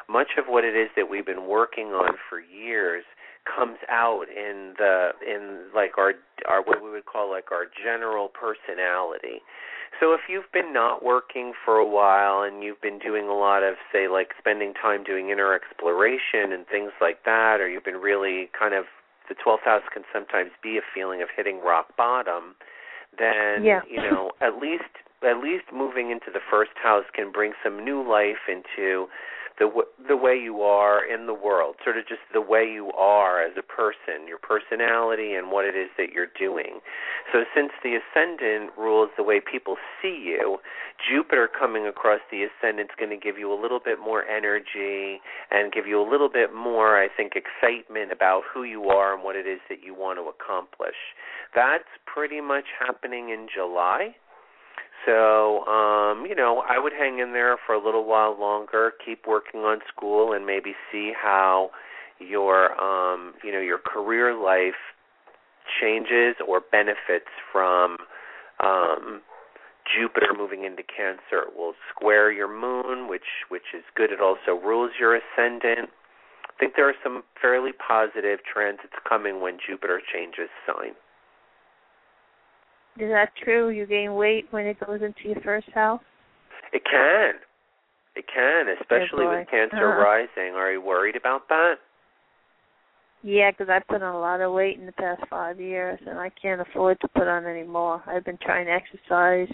much 0.07 0.37
of 0.37 0.47
what 0.47 0.65
it 0.65 0.75
is 0.75 0.91
that 0.95 1.07
we've 1.09 1.25
been 1.25 1.47
working 1.47 1.93
on 1.93 2.17
for 2.17 2.39
years 2.39 3.05
comes 3.45 3.77
out 3.87 4.27
in 4.29 4.73
the 4.77 5.13
in 5.25 5.71
like 5.73 5.97
our 5.97 6.13
our 6.45 6.61
what 6.61 6.81
we 6.83 6.89
would 6.89 7.05
call 7.05 7.29
like 7.29 7.51
our 7.51 7.65
general 7.65 8.27
personality. 8.27 9.41
So 9.99 10.13
if 10.13 10.21
you've 10.29 10.51
been 10.51 10.71
not 10.71 11.03
working 11.03 11.53
for 11.65 11.77
a 11.77 11.85
while 11.85 12.41
and 12.43 12.63
you've 12.63 12.81
been 12.81 12.99
doing 12.99 13.27
a 13.27 13.33
lot 13.33 13.63
of 13.63 13.75
say 13.91 14.07
like 14.07 14.33
spending 14.37 14.73
time 14.73 15.03
doing 15.03 15.29
inner 15.29 15.53
exploration 15.53 16.53
and 16.53 16.67
things 16.67 16.91
like 17.01 17.23
that 17.25 17.59
or 17.59 17.67
you've 17.67 17.83
been 17.83 18.01
really 18.01 18.49
kind 18.57 18.73
of 18.73 18.85
the 19.29 19.35
12th 19.35 19.63
house 19.63 19.83
can 19.93 20.03
sometimes 20.11 20.51
be 20.61 20.77
a 20.77 20.81
feeling 20.81 21.21
of 21.21 21.29
hitting 21.35 21.61
rock 21.61 21.95
bottom, 21.95 22.55
then 23.19 23.63
Yeah. 23.63 23.81
you 23.87 23.97
know, 24.01 24.31
at 24.41 24.57
least 24.57 24.89
at 25.21 25.37
least 25.43 25.65
moving 25.73 26.11
into 26.11 26.31
the 26.31 26.39
first 26.39 26.71
house 26.81 27.03
can 27.13 27.29
bring 27.29 27.51
some 27.61 27.83
new 27.83 28.01
life 28.01 28.47
into 28.47 29.09
the 29.59 29.65
w- 29.65 29.87
the 30.07 30.17
way 30.17 30.35
you 30.35 30.61
are 30.61 31.03
in 31.03 31.27
the 31.27 31.33
world, 31.33 31.75
sort 31.83 31.97
of 31.97 32.07
just 32.07 32.21
the 32.33 32.41
way 32.41 32.63
you 32.63 32.91
are 32.97 33.43
as 33.43 33.51
a 33.57 33.61
person, 33.61 34.27
your 34.27 34.39
personality 34.39 35.33
and 35.33 35.51
what 35.51 35.65
it 35.65 35.75
is 35.75 35.89
that 35.97 36.11
you're 36.11 36.31
doing. 36.39 36.79
So 37.31 37.43
since 37.53 37.71
the 37.83 37.99
ascendant 37.99 38.71
rules 38.77 39.09
the 39.17 39.23
way 39.23 39.39
people 39.39 39.75
see 40.01 40.15
you, 40.25 40.57
Jupiter 40.97 41.47
coming 41.47 41.85
across 41.85 42.21
the 42.31 42.43
ascendant 42.43 42.89
is 42.89 42.95
going 42.97 43.11
to 43.11 43.17
give 43.17 43.37
you 43.37 43.51
a 43.53 43.59
little 43.59 43.79
bit 43.79 43.99
more 43.99 44.25
energy 44.25 45.21
and 45.51 45.71
give 45.71 45.85
you 45.85 46.01
a 46.01 46.07
little 46.09 46.29
bit 46.29 46.53
more, 46.53 46.97
I 47.01 47.07
think, 47.07 47.33
excitement 47.35 48.11
about 48.11 48.43
who 48.51 48.63
you 48.63 48.89
are 48.89 49.13
and 49.13 49.23
what 49.23 49.35
it 49.35 49.47
is 49.47 49.59
that 49.69 49.83
you 49.83 49.93
want 49.93 50.19
to 50.19 50.31
accomplish. 50.31 50.95
That's 51.53 51.87
pretty 52.05 52.41
much 52.41 52.65
happening 52.79 53.29
in 53.29 53.47
July. 53.53 54.15
So, 55.05 55.65
um, 55.65 56.25
you 56.25 56.35
know, 56.35 56.63
I 56.67 56.77
would 56.77 56.93
hang 56.93 57.19
in 57.19 57.33
there 57.33 57.57
for 57.65 57.73
a 57.73 57.83
little 57.83 58.05
while 58.05 58.37
longer, 58.39 58.93
keep 59.03 59.25
working 59.27 59.61
on 59.61 59.79
school 59.87 60.33
and 60.33 60.45
maybe 60.45 60.73
see 60.91 61.13
how 61.15 61.71
your 62.19 62.79
um, 62.79 63.33
you 63.43 63.51
know, 63.51 63.61
your 63.61 63.79
career 63.79 64.35
life 64.35 64.79
changes 65.81 66.35
or 66.45 66.59
benefits 66.59 67.29
from 67.51 67.97
um 68.59 69.21
Jupiter 69.89 70.33
moving 70.37 70.65
into 70.65 70.83
Cancer. 70.83 71.47
It 71.49 71.57
will 71.57 71.73
square 71.89 72.31
your 72.31 72.47
moon, 72.47 73.09
which 73.09 73.45
which 73.49 73.73
is 73.73 73.83
good. 73.95 74.11
It 74.11 74.21
also 74.21 74.59
rules 74.59 74.91
your 74.99 75.15
ascendant. 75.15 75.89
I 76.45 76.53
think 76.59 76.73
there 76.75 76.89
are 76.89 76.99
some 77.01 77.23
fairly 77.41 77.71
positive 77.71 78.39
transits 78.43 78.93
coming 79.07 79.41
when 79.41 79.57
Jupiter 79.65 80.01
changes 80.01 80.49
sign. 80.67 80.93
Is 82.97 83.09
that 83.09 83.29
true? 83.43 83.69
You 83.69 83.85
gain 83.85 84.15
weight 84.15 84.47
when 84.51 84.65
it 84.65 84.79
goes 84.85 85.01
into 85.01 85.29
your 85.29 85.41
first 85.41 85.69
house? 85.73 86.01
It 86.73 86.83
can. 86.89 87.35
It 88.15 88.25
can, 88.33 88.67
especially 88.81 89.27
with 89.27 89.47
Cancer 89.49 89.89
Uh-huh. 89.89 90.01
rising. 90.01 90.55
Are 90.55 90.71
you 90.71 90.81
worried 90.81 91.15
about 91.15 91.47
that? 91.49 91.79
Yeah, 93.21 93.51
because 93.51 93.69
I've 93.69 93.85
put 93.87 94.01
on 94.01 94.15
a 94.15 94.19
lot 94.19 94.39
of 94.41 94.53
weight 94.53 94.77
in 94.77 94.85
the 94.85 94.93
past 94.93 95.21
five 95.29 95.59
years, 95.59 95.99
and 96.05 96.17
I 96.19 96.29
can't 96.29 96.61
afford 96.61 96.99
to 97.01 97.07
put 97.09 97.27
on 97.27 97.45
any 97.45 97.63
more. 97.63 98.01
I've 98.07 98.23
been 98.23 98.37
trying 98.37 98.65
to 98.65 98.71
exercise 98.71 99.51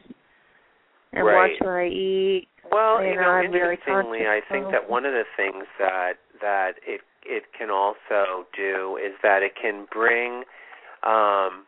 and 1.14 1.26
Right. 1.26 1.52
watch 1.52 1.62
what 1.62 1.74
I 1.74 1.88
eat. 1.88 2.48
Well, 2.72 3.02
You 3.04 3.10
you 3.10 3.16
know, 3.16 3.22
know, 3.22 3.30
I'm 3.30 3.52
really 3.52 3.74
interestingly, 3.74 4.28
I 4.28 4.42
think 4.42 4.72
that 4.72 4.90
one 4.90 5.06
of 5.06 5.14
the 5.14 5.26
things 5.38 5.66
that 5.80 6.18
that 6.42 6.80
it 6.86 7.02
it 7.24 7.52
can 7.54 7.72
also 7.72 8.46
do 8.54 8.98
is 8.98 9.14
that 9.24 9.42
it 9.44 9.56
can 9.56 9.86
bring 9.86 10.44
um 11.04 11.66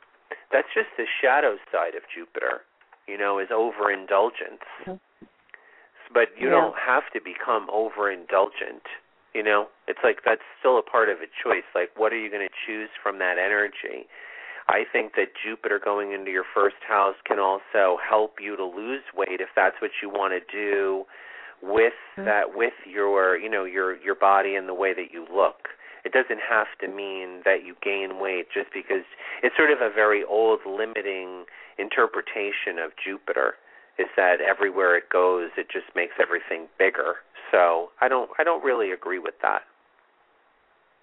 that's 0.52 0.68
just 0.74 0.90
the 0.98 1.06
shadow 1.22 1.58
side 1.72 1.96
of 1.96 2.04
Jupiter, 2.14 2.62
you 3.08 3.18
know, 3.18 3.40
is 3.40 3.50
overindulgence. 3.52 4.64
But 6.14 6.38
you 6.38 6.48
Yeah. 6.48 6.56
don't 6.56 6.78
have 6.78 7.10
to 7.12 7.20
become 7.20 7.68
overindulgent. 7.68 8.88
You 9.34 9.44
know, 9.44 9.70
it's 9.88 10.00
like 10.04 10.24
that's 10.24 10.42
still 10.60 10.78
a 10.78 10.82
part 10.82 11.10
of 11.10 11.22
a 11.22 11.28
choice. 11.28 11.66
Like, 11.76 11.92
what 11.98 12.14
are 12.14 12.18
you 12.18 12.30
going 12.30 12.48
to 12.48 12.54
choose 12.66 12.90
from 13.04 13.20
that 13.20 13.38
energy? 13.38 14.08
I 14.70 14.84
think 14.92 15.16
that 15.16 15.36
Jupiter 15.36 15.80
going 15.80 16.12
into 16.12 16.32
your 16.32 16.44
first 16.44 16.78
house 16.88 17.16
can 17.26 17.40
also 17.40 17.98
help 17.98 18.40
you 18.42 18.56
to 18.56 18.66
lose 18.66 19.04
weight 19.16 19.40
if 19.40 19.50
that's 19.56 19.80
what 19.82 19.92
you 20.02 20.10
want 20.10 20.34
to 20.34 20.40
do 20.52 21.06
with 21.62 21.94
Mhm. 22.18 22.26
that 22.26 22.54
with 22.54 22.74
your 22.86 23.36
you 23.38 23.50
know 23.50 23.64
your 23.64 23.96
your 23.96 24.16
body 24.16 24.56
and 24.56 24.68
the 24.68 24.74
way 24.74 24.94
that 24.94 25.12
you 25.12 25.26
look. 25.32 25.70
It 26.06 26.14
doesn't 26.14 26.42
have 26.48 26.68
to 26.82 26.88
mean 26.88 27.42
that 27.46 27.66
you 27.66 27.76
gain 27.84 28.20
weight 28.20 28.48
just 28.54 28.70
because 28.74 29.06
it's 29.44 29.56
sort 29.58 29.72
of 29.72 29.80
a 29.82 29.94
very 29.94 30.24
old 30.24 30.60
limiting 30.66 31.46
interpretation 31.78 32.80
of 32.84 32.92
Jupiter 33.04 33.56
is 34.00 34.08
that 34.16 34.38
everywhere 34.42 34.96
it 34.96 35.10
goes 35.10 35.50
it 35.58 35.68
just 35.72 35.88
makes 35.96 36.14
everything 36.22 36.68
bigger. 36.78 37.16
So, 37.52 37.90
I 38.02 38.08
don't 38.08 38.30
I 38.40 38.44
don't 38.44 38.64
really 38.64 38.92
agree 38.92 39.20
with 39.20 39.36
that. 39.42 39.62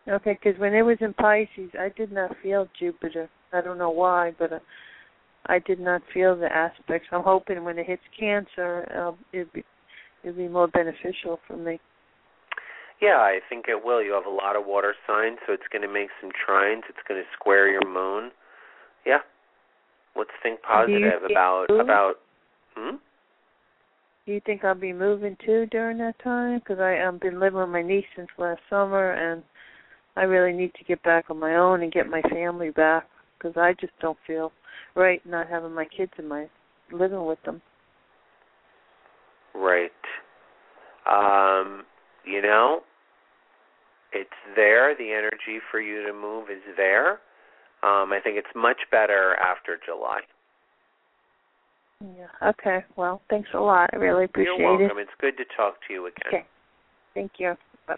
Okay, 0.07 0.39
because 0.43 0.61
when 0.61 0.75
it 0.75 0.83
was 0.83 0.99
in 1.01 1.15
Pisces, 1.15 1.71
I 1.79 1.91
did 1.97 2.13
not 2.13 2.37
feel 2.43 2.69
Jupiter. 2.79 3.29
I 3.53 3.63
don't 3.63 3.79
know 3.79 3.91
why, 3.91 4.35
but 4.39 4.53
uh, 4.53 4.59
I 5.47 5.61
did 5.61 5.81
not 5.81 6.03
feel 6.13 6.37
the 6.37 6.53
aspects. 6.53 7.09
I'm 7.11 7.23
hoping 7.23 7.65
when 7.65 7.79
it 7.79 7.87
hits 7.87 8.03
Cancer, 8.19 8.87
uh, 8.95 9.13
it'll 9.33 9.53
be 9.55 9.65
it'll 10.23 10.37
be 10.37 10.49
more 10.49 10.69
beneficial 10.69 11.39
for 11.47 11.57
me. 11.57 11.81
Yeah, 13.01 13.19
I 13.19 13.41
think 13.49 13.67
it 13.69 13.85
will. 13.85 14.03
You 14.03 14.13
have 14.13 14.27
a 14.27 14.35
lot 14.35 14.57
of 14.57 14.67
water 14.67 14.95
signs, 15.07 15.39
so 15.47 15.53
it's 15.53 15.67
going 15.71 15.83
to 15.83 15.93
make 15.93 16.09
some 16.21 16.31
trines. 16.31 16.83
It's 16.89 17.03
going 17.07 17.21
to 17.21 17.27
square 17.39 17.69
your 17.69 17.87
moon. 17.87 18.31
Yeah. 19.05 19.19
Let's 20.17 20.31
think 20.43 20.63
positive 20.63 21.25
about 21.29 21.67
about. 21.71 22.15
Hmm? 22.77 22.97
Do 24.27 24.33
you 24.33 24.41
think 24.47 24.65
I'll 24.65 24.75
be 24.75 24.93
moving 24.93 25.37
too 25.45 25.67
during 25.71 25.99
that 25.99 26.19
time? 26.23 26.61
Because 26.61 26.79
I 26.79 27.05
I've 27.05 27.21
been 27.21 27.41
living 27.41 27.59
with 27.59 27.69
my 27.69 27.83
niece 27.83 28.07
since 28.17 28.29
last 28.39 28.61
summer, 28.71 29.13
and 29.13 29.43
I 30.17 30.23
really 30.23 30.57
need 30.57 30.73
to 30.75 30.85
get 30.85 31.03
back 31.03 31.27
on 31.31 31.39
my 31.39 31.57
own 31.57 31.83
and 31.83 31.93
get 31.93 32.09
my 32.09 32.23
family 32.31 32.71
back. 32.71 33.09
Because 33.37 33.57
I 33.57 33.75
just 33.81 33.93
don't 34.01 34.17
feel 34.27 34.53
right 34.95 35.21
not 35.27 35.49
having 35.49 35.73
my 35.73 35.85
kids 35.85 36.13
in 36.19 36.29
my 36.29 36.47
living 36.93 37.27
with 37.27 37.43
them. 37.45 37.61
Right. 39.55 39.91
Um, 41.11 41.85
you 42.25 42.43
know, 42.43 42.81
it's 44.12 44.31
there. 44.57 44.95
The 44.97 45.12
energy 45.12 45.61
for 45.71 45.81
you 45.81 46.07
to 46.07 46.12
move 46.12 46.50
is 46.50 46.62
there. 46.76 47.21
Um, 47.83 48.12
I 48.12 48.21
think 48.23 48.38
it's 48.38 48.54
much 48.54 48.78
better 48.90 49.37
after 49.37 49.78
July. 49.85 50.21
Yeah. 52.00 52.50
Okay. 52.50 52.85
Well, 52.97 53.21
thanks 53.28 53.49
a 53.54 53.61
lot. 53.61 53.90
I 53.93 53.97
really 53.97 54.25
appreciate 54.25 54.54
it. 54.54 54.61
You're 54.61 54.75
it. 54.75 54.78
welcome. 54.81 54.99
It's 54.99 55.11
good 55.21 55.37
to 55.37 55.45
talk 55.57 55.76
to 55.88 55.93
you 55.93 56.07
again. 56.07 56.28
Okay. 56.28 56.47
Thank 57.14 57.33
you. 57.38 57.54
Bye. 57.87 57.97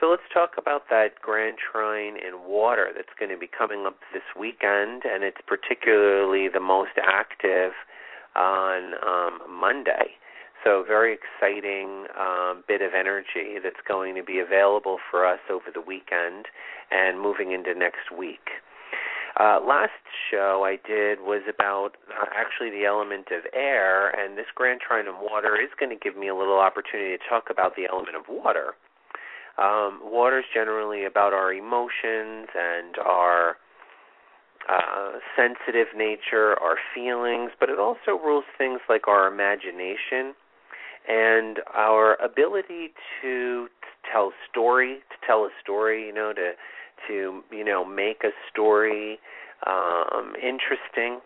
So 0.00 0.08
let's 0.08 0.22
talk 0.32 0.52
about 0.58 0.82
that 0.90 1.20
Grand 1.20 1.56
Trine 1.58 2.16
in 2.16 2.48
water 2.48 2.90
that's 2.94 3.12
going 3.18 3.30
to 3.30 3.38
be 3.38 3.48
coming 3.48 3.84
up 3.86 3.96
this 4.12 4.22
weekend, 4.38 5.02
and 5.04 5.24
it's 5.24 5.40
particularly 5.46 6.48
the 6.52 6.60
most 6.60 6.98
active 7.02 7.72
on 8.36 8.94
um, 9.06 9.60
Monday. 9.60 10.18
So 10.64 10.82
very 10.86 11.12
exciting 11.12 12.06
um, 12.18 12.64
bit 12.66 12.80
of 12.80 12.92
energy 12.98 13.60
that's 13.62 13.84
going 13.86 14.14
to 14.14 14.24
be 14.24 14.38
available 14.38 14.96
for 15.10 15.26
us 15.26 15.40
over 15.50 15.66
the 15.72 15.82
weekend 15.82 16.46
and 16.90 17.20
moving 17.20 17.52
into 17.52 17.74
next 17.74 18.10
week. 18.16 18.48
Uh, 19.38 19.60
last 19.60 19.90
show 20.30 20.64
I 20.64 20.78
did 20.88 21.20
was 21.20 21.42
about 21.52 21.96
uh, 22.08 22.26
actually 22.34 22.70
the 22.70 22.86
element 22.86 23.28
of 23.30 23.44
air, 23.52 24.08
and 24.08 24.38
this 24.38 24.46
Grand 24.54 24.80
Trine 24.80 25.06
of 25.06 25.16
water 25.20 25.60
is 25.60 25.68
going 25.78 25.90
to 25.90 25.98
give 26.02 26.16
me 26.16 26.28
a 26.28 26.34
little 26.34 26.58
opportunity 26.58 27.18
to 27.18 27.22
talk 27.28 27.50
about 27.50 27.76
the 27.76 27.86
element 27.90 28.16
of 28.16 28.22
water. 28.28 28.72
Um, 29.58 30.00
water 30.02 30.38
is 30.38 30.44
generally 30.54 31.04
about 31.04 31.34
our 31.34 31.52
emotions 31.52 32.48
and 32.54 32.96
our 33.04 33.56
uh, 34.70 35.18
sensitive 35.36 35.88
nature, 35.94 36.56
our 36.62 36.76
feelings, 36.94 37.50
but 37.60 37.68
it 37.68 37.78
also 37.78 38.12
rules 38.12 38.44
things 38.56 38.80
like 38.88 39.08
our 39.08 39.26
imagination 39.26 40.34
and 41.08 41.58
our 41.74 42.16
ability 42.22 42.92
to, 43.20 43.66
to 43.66 44.10
tell 44.12 44.32
story, 44.50 45.00
to 45.10 45.26
tell 45.26 45.44
a 45.44 45.50
story, 45.62 46.06
you 46.06 46.12
know, 46.12 46.32
to 46.32 46.52
to 47.08 47.42
you 47.50 47.64
know 47.64 47.84
make 47.84 48.22
a 48.24 48.30
story 48.50 49.18
um, 49.66 50.34
interesting 50.40 51.20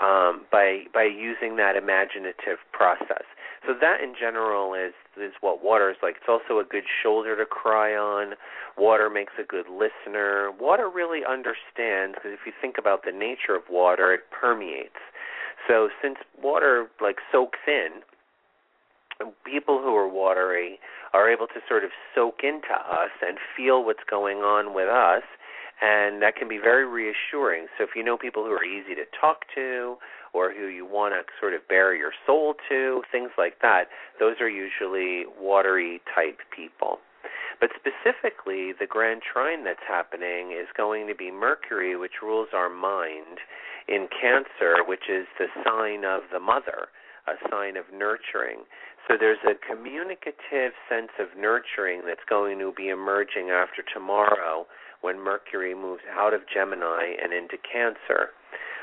um, 0.00 0.44
by 0.52 0.84
by 0.92 1.04
using 1.04 1.56
that 1.56 1.76
imaginative 1.76 2.58
process. 2.72 3.24
So 3.66 3.74
that 3.80 4.00
in 4.00 4.14
general 4.18 4.74
is 4.74 4.92
is 5.16 5.32
what 5.40 5.64
water 5.64 5.90
is 5.90 5.96
like. 6.02 6.16
It's 6.16 6.28
also 6.28 6.60
a 6.60 6.64
good 6.64 6.84
shoulder 7.02 7.36
to 7.36 7.46
cry 7.46 7.94
on. 7.94 8.34
Water 8.76 9.08
makes 9.08 9.32
a 9.40 9.44
good 9.44 9.66
listener. 9.68 10.50
Water 10.60 10.90
really 10.92 11.20
understands 11.26 12.16
because 12.16 12.32
if 12.32 12.40
you 12.46 12.52
think 12.60 12.76
about 12.78 13.04
the 13.04 13.12
nature 13.12 13.56
of 13.56 13.62
water, 13.70 14.12
it 14.12 14.20
permeates. 14.30 15.00
So 15.66 15.88
since 16.02 16.16
water 16.40 16.88
like 17.00 17.16
soaks 17.32 17.58
in, 17.66 18.02
people 19.44 19.80
who 19.80 19.94
are 19.94 20.08
watery 20.08 20.78
are 21.12 21.30
able 21.30 21.46
to 21.46 21.60
sort 21.68 21.84
of 21.84 21.90
soak 22.14 22.40
into 22.42 22.74
us 22.74 23.10
and 23.22 23.38
feel 23.56 23.84
what's 23.84 24.04
going 24.08 24.38
on 24.38 24.74
with 24.74 24.88
us 24.88 25.22
and 25.80 26.22
that 26.22 26.36
can 26.36 26.48
be 26.48 26.58
very 26.58 26.86
reassuring. 26.86 27.66
So 27.76 27.84
if 27.84 27.90
you 27.94 28.02
know 28.02 28.16
people 28.16 28.44
who 28.44 28.50
are 28.50 28.64
easy 28.64 28.94
to 28.94 29.04
talk 29.18 29.44
to 29.54 29.96
or 30.32 30.52
who 30.52 30.66
you 30.66 30.86
want 30.86 31.14
to 31.14 31.20
sort 31.40 31.54
of 31.54 31.66
bare 31.68 31.94
your 31.94 32.12
soul 32.26 32.54
to, 32.68 33.02
things 33.12 33.30
like 33.36 33.60
that, 33.62 33.84
those 34.18 34.36
are 34.40 34.48
usually 34.48 35.24
watery 35.38 36.00
type 36.14 36.38
people. 36.54 36.98
But 37.60 37.70
specifically, 37.76 38.72
the 38.78 38.86
grand 38.88 39.22
trine 39.22 39.64
that's 39.64 39.84
happening 39.86 40.52
is 40.52 40.68
going 40.76 41.08
to 41.08 41.14
be 41.14 41.30
Mercury, 41.30 41.96
which 41.96 42.20
rules 42.22 42.48
our 42.52 42.68
mind, 42.68 43.40
in 43.88 44.08
Cancer, 44.12 44.84
which 44.86 45.08
is 45.08 45.26
the 45.38 45.46
sign 45.64 46.04
of 46.04 46.22
the 46.32 46.40
mother, 46.40 46.88
a 47.26 47.34
sign 47.50 47.76
of 47.76 47.84
nurturing. 47.92 48.64
So 49.06 49.14
there's 49.18 49.42
a 49.46 49.54
communicative 49.54 50.74
sense 50.88 51.14
of 51.20 51.38
nurturing 51.38 52.02
that's 52.06 52.26
going 52.28 52.58
to 52.58 52.72
be 52.76 52.88
emerging 52.88 53.50
after 53.50 53.82
tomorrow 53.94 54.66
when 55.00 55.22
Mercury 55.22 55.74
moves 55.74 56.02
out 56.10 56.34
of 56.34 56.42
Gemini 56.52 57.14
and 57.22 57.32
into 57.32 57.56
Cancer. 57.62 58.30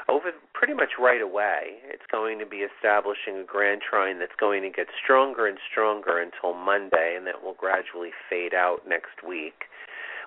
Over 0.10 0.32
pretty 0.54 0.74
much 0.74 1.00
right 1.00 1.22
away, 1.22 1.80
it's 1.88 2.06
going 2.12 2.40
to 2.40 2.46
be 2.46 2.64
establishing 2.68 3.38
a 3.38 3.44
grand 3.44 3.82
trine 3.82 4.20
that's 4.20 4.36
going 4.40 4.62
to 4.64 4.70
get 4.70 4.88
stronger 5.02 5.48
and 5.48 5.58
stronger 5.72 6.20
until 6.20 6.54
Monday, 6.54 7.16
and 7.18 7.26
that 7.28 7.42
will 7.42 7.56
gradually 7.56 8.12
fade 8.30 8.54
out 8.54 8.88
next 8.88 9.24
week. 9.28 9.68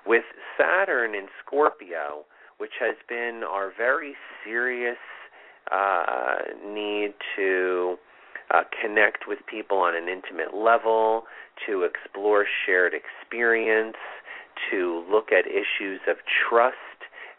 With 0.07 0.25
Saturn 0.57 1.15
in 1.15 1.27
Scorpio, 1.45 2.25
which 2.59 2.73
has 2.81 2.97
been 3.09 3.43
our 3.47 3.73
very 3.77 4.15
serious 4.45 4.97
uh, 5.71 6.37
need 6.65 7.13
to 7.37 7.97
uh, 8.53 8.63
connect 8.81 9.29
with 9.29 9.39
people 9.47 9.79
on 9.79 9.95
an 9.97 10.09
intimate 10.09 10.55
level, 10.55 11.25
to 11.67 11.83
explore 11.83 12.45
shared 12.67 12.93
experience, 12.95 13.97
to 14.71 15.05
look 15.11 15.33
at 15.33 15.47
issues 15.47 16.01
of 16.09 16.17
trust 16.27 16.77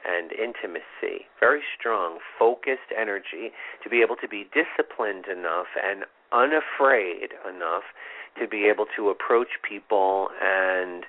and 0.07 0.31
intimacy. 0.31 1.25
Very 1.39 1.61
strong, 1.77 2.19
focused 2.39 2.93
energy 2.97 3.51
to 3.83 3.89
be 3.89 4.01
able 4.01 4.15
to 4.17 4.27
be 4.27 4.47
disciplined 4.53 5.25
enough 5.25 5.67
and 5.83 6.05
unafraid 6.31 7.33
enough 7.47 7.83
to 8.39 8.47
be 8.47 8.65
able 8.65 8.85
to 8.95 9.09
approach 9.09 9.59
people 9.67 10.29
and 10.41 11.05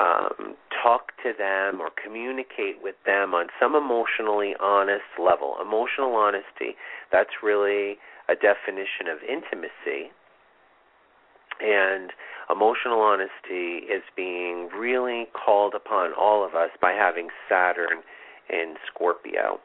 um, 0.00 0.56
talk 0.82 1.12
to 1.22 1.32
them 1.36 1.80
or 1.80 1.90
communicate 2.02 2.82
with 2.82 2.94
them 3.06 3.34
on 3.34 3.48
some 3.60 3.74
emotionally 3.74 4.54
honest 4.60 5.04
level. 5.22 5.56
Emotional 5.60 6.14
honesty, 6.14 6.76
that's 7.12 7.42
really 7.42 7.98
a 8.28 8.34
definition 8.34 9.08
of 9.10 9.18
intimacy. 9.22 10.12
And 11.60 12.10
emotional 12.50 13.00
honesty 13.00 13.86
is 13.86 14.02
being 14.16 14.68
really 14.76 15.26
called 15.32 15.74
upon 15.74 16.12
all 16.12 16.44
of 16.44 16.54
us 16.54 16.70
by 16.80 16.92
having 16.92 17.28
Saturn 17.48 18.02
in 18.50 18.74
Scorpio. 18.92 19.60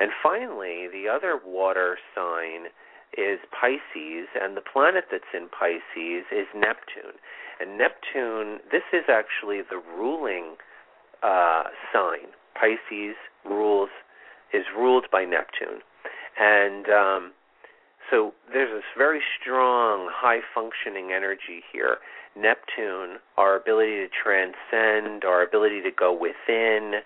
And 0.00 0.10
finally, 0.22 0.88
the 0.92 1.08
other 1.08 1.38
water 1.44 1.98
sign 2.14 2.66
is 3.16 3.38
Pisces, 3.52 4.28
and 4.40 4.56
the 4.56 4.60
planet 4.60 5.04
that's 5.10 5.32
in 5.32 5.48
Pisces 5.48 6.24
is 6.32 6.46
Neptune. 6.54 7.16
And 7.60 7.78
Neptune, 7.78 8.60
this 8.70 8.82
is 8.92 9.04
actually 9.08 9.62
the 9.62 9.80
ruling 9.96 10.56
uh, 11.22 11.64
sign. 11.92 12.32
Pisces 12.54 13.16
rules 13.44 13.90
is 14.52 14.64
ruled 14.76 15.06
by 15.10 15.24
Neptune, 15.24 15.80
and 16.38 16.86
um, 16.88 17.32
so 18.10 18.32
there's 18.52 18.70
this 18.72 18.84
very 18.96 19.20
strong, 19.40 20.08
high 20.12 20.40
functioning 20.54 21.12
energy 21.12 21.62
here. 21.72 21.98
Neptune, 22.36 23.18
our 23.36 23.56
ability 23.56 23.96
to 23.96 24.08
transcend, 24.08 25.24
our 25.24 25.42
ability 25.42 25.80
to 25.82 25.90
go 25.90 26.12
within, 26.12 27.00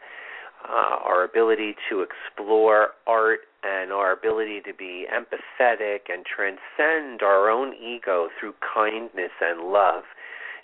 uh, 0.68 0.96
our 1.04 1.24
ability 1.24 1.76
to 1.88 2.02
explore 2.04 2.88
art, 3.06 3.40
and 3.62 3.92
our 3.92 4.12
ability 4.12 4.60
to 4.62 4.72
be 4.74 5.06
empathetic 5.12 6.08
and 6.08 6.24
transcend 6.24 7.22
our 7.22 7.50
own 7.50 7.74
ego 7.74 8.28
through 8.38 8.54
kindness 8.74 9.32
and 9.40 9.70
love. 9.70 10.04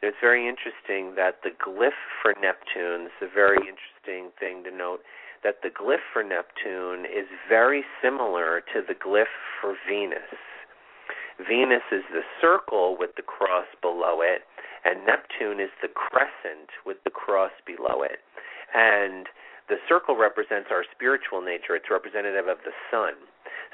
And 0.00 0.08
it's 0.08 0.18
very 0.20 0.48
interesting 0.48 1.14
that 1.16 1.40
the 1.42 1.50
glyph 1.50 1.96
for 2.22 2.34
Neptune 2.40 3.06
is 3.06 3.12
a 3.22 3.32
very 3.32 3.58
interesting 3.58 4.32
thing 4.38 4.64
to 4.64 4.70
note 4.70 5.00
that 5.46 5.62
the 5.62 5.70
glyph 5.70 6.02
for 6.12 6.26
Neptune 6.26 7.06
is 7.06 7.30
very 7.48 7.84
similar 8.02 8.66
to 8.74 8.82
the 8.82 8.98
glyph 8.98 9.30
for 9.62 9.78
Venus. 9.86 10.34
Venus 11.38 11.86
is 11.92 12.02
the 12.10 12.26
circle 12.42 12.96
with 12.98 13.14
the 13.14 13.22
cross 13.22 13.70
below 13.80 14.26
it, 14.26 14.42
and 14.82 15.06
Neptune 15.06 15.62
is 15.62 15.70
the 15.78 15.86
crescent 15.86 16.74
with 16.84 16.98
the 17.04 17.14
cross 17.14 17.54
below 17.62 18.02
it. 18.02 18.18
And 18.74 19.30
the 19.70 19.78
circle 19.88 20.18
represents 20.18 20.74
our 20.74 20.82
spiritual 20.90 21.38
nature, 21.38 21.78
it's 21.78 21.94
representative 21.94 22.50
of 22.50 22.58
the 22.66 22.74
sun. 22.90 23.14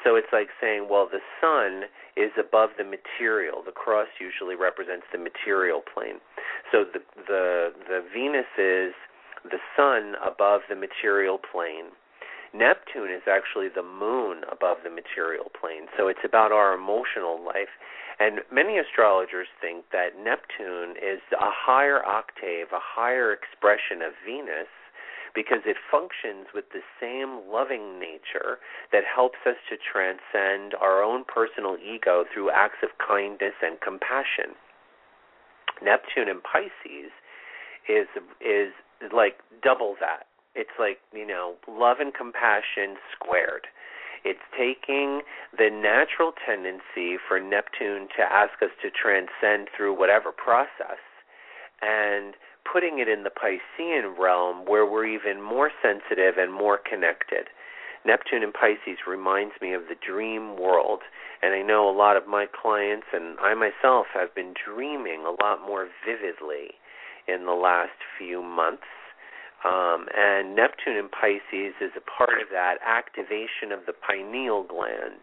So 0.05 0.17
it's 0.17 0.29
like 0.29 0.53
saying, 0.61 0.93
well, 0.93 1.09
the 1.09 1.25
sun 1.41 1.89
is 2.21 2.37
above 2.37 2.77
the 2.77 2.85
material. 2.85 3.65
The 3.65 3.73
cross 3.73 4.09
usually 4.21 4.57
represents 4.61 5.09
the 5.09 5.19
material 5.19 5.81
plane. 5.81 6.21
So 6.69 6.85
the 6.85 7.01
the 7.17 7.73
the 7.89 8.05
Venus 8.13 8.51
is 8.59 8.93
the 9.45 9.59
sun 9.77 10.15
above 10.25 10.63
the 10.69 10.77
material 10.77 11.39
plane. 11.39 11.93
Neptune 12.55 13.11
is 13.11 13.25
actually 13.27 13.69
the 13.69 13.83
moon 13.83 14.45
above 14.51 14.79
the 14.85 14.91
material 14.91 15.51
plane. 15.59 15.89
So 15.97 16.09
it's 16.09 16.25
about 16.25 16.53
our 16.53 16.75
emotional 16.75 17.43
life. 17.43 17.73
And 18.21 18.41
many 18.53 18.79
astrologers 18.79 19.49
think 19.61 19.87
that 19.91 20.21
Neptune 20.21 20.97
is 21.01 21.21
a 21.33 21.49
higher 21.49 22.05
octave, 22.05 22.69
a 22.73 22.83
higher 22.83 23.33
expression 23.33 24.03
of 24.05 24.13
Venus 24.25 24.69
because 25.35 25.65
it 25.65 25.77
functions 25.91 26.53
with 26.55 26.67
the 26.73 26.85
same 27.01 27.41
loving 27.51 27.99
nature 27.99 28.61
that 28.93 29.05
helps 29.05 29.39
us 29.47 29.57
to 29.71 29.77
transcend 29.81 30.75
our 30.75 31.03
own 31.03 31.25
personal 31.25 31.77
ego 31.81 32.25
through 32.33 32.51
acts 32.51 32.85
of 32.85 32.91
kindness 33.01 33.57
and 33.63 33.81
compassion. 33.81 34.53
Neptune 35.83 36.29
in 36.29 36.41
Pisces 36.45 37.11
is 37.89 38.07
is 38.41 38.71
like 39.11 39.39
double 39.63 39.97
that. 40.01 40.27
It's 40.55 40.77
like, 40.79 40.99
you 41.15 41.27
know, 41.27 41.55
love 41.67 41.99
and 42.01 42.13
compassion 42.13 42.97
squared. 43.11 43.67
It's 44.25 44.45
taking 44.57 45.23
the 45.57 45.71
natural 45.71 46.33
tendency 46.47 47.19
for 47.19 47.41
Neptune 47.41 48.07
to 48.17 48.23
ask 48.23 48.63
us 48.63 48.71
to 48.83 48.91
transcend 48.91 49.69
through 49.75 49.99
whatever 49.99 50.31
process 50.31 51.03
and 51.81 52.35
putting 52.71 53.01
it 53.01 53.09
in 53.09 53.25
the 53.25 53.31
Piscean 53.31 54.17
realm 54.17 54.65
where 54.67 54.87
we're 54.87 55.07
even 55.07 55.43
more 55.43 55.73
sensitive 55.83 56.39
and 56.39 56.53
more 56.53 56.79
connected. 56.79 57.49
Neptune 58.05 58.43
in 58.43 58.53
Pisces 58.53 59.07
reminds 59.07 59.55
me 59.61 59.75
of 59.75 59.83
the 59.89 59.95
dream 59.95 60.57
world, 60.57 61.01
and 61.43 61.55
I 61.55 61.63
know 61.63 61.89
a 61.89 61.97
lot 61.97 62.17
of 62.17 62.29
my 62.29 62.47
clients 62.47 63.07
and 63.13 63.39
I 63.41 63.55
myself 63.55 64.07
have 64.15 64.35
been 64.35 64.55
dreaming 64.55 65.25
a 65.25 65.43
lot 65.43 65.67
more 65.67 65.89
vividly 66.07 66.79
in 67.29 67.47
the 67.47 67.53
last 67.57 67.99
few 68.19 68.43
months. 68.43 68.89
Um, 69.65 70.07
and 70.17 70.57
Neptune 70.57 70.97
in 70.97 71.09
Pisces 71.09 71.79
is 71.81 71.93
a 71.97 72.03
part 72.03 72.43
of 72.43 72.49
that 72.51 72.79
activation 72.85 73.71
of 73.71 73.87
the 73.87 73.95
pineal 73.95 74.65
gland, 74.65 75.23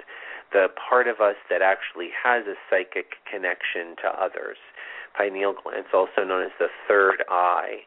the 0.53 0.67
part 0.89 1.07
of 1.07 1.19
us 1.19 1.35
that 1.49 1.61
actually 1.61 2.09
has 2.15 2.47
a 2.47 2.55
psychic 2.69 3.19
connection 3.29 3.99
to 4.01 4.07
others. 4.15 4.57
Pineal 5.17 5.53
gland 5.61 5.85
is 5.85 5.93
also 5.93 6.23
known 6.23 6.43
as 6.43 6.55
the 6.57 6.71
third 6.87 7.23
eye. 7.29 7.83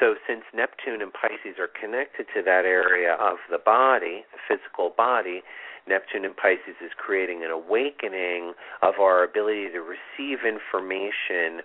So, 0.00 0.14
since 0.26 0.42
Neptune 0.52 1.02
and 1.02 1.12
Pisces 1.12 1.60
are 1.60 1.70
connected 1.70 2.26
to 2.34 2.42
that 2.42 2.64
area 2.64 3.14
of 3.14 3.36
the 3.50 3.58
body, 3.58 4.24
the 4.32 4.40
physical 4.48 4.90
body, 4.96 5.42
Neptune 5.86 6.24
and 6.24 6.36
Pisces 6.36 6.78
is 6.82 6.90
creating 6.96 7.44
an 7.44 7.50
awakening 7.50 8.54
of 8.82 8.94
our 9.00 9.22
ability 9.22 9.68
to 9.70 9.80
receive 9.80 10.38
information 10.46 11.62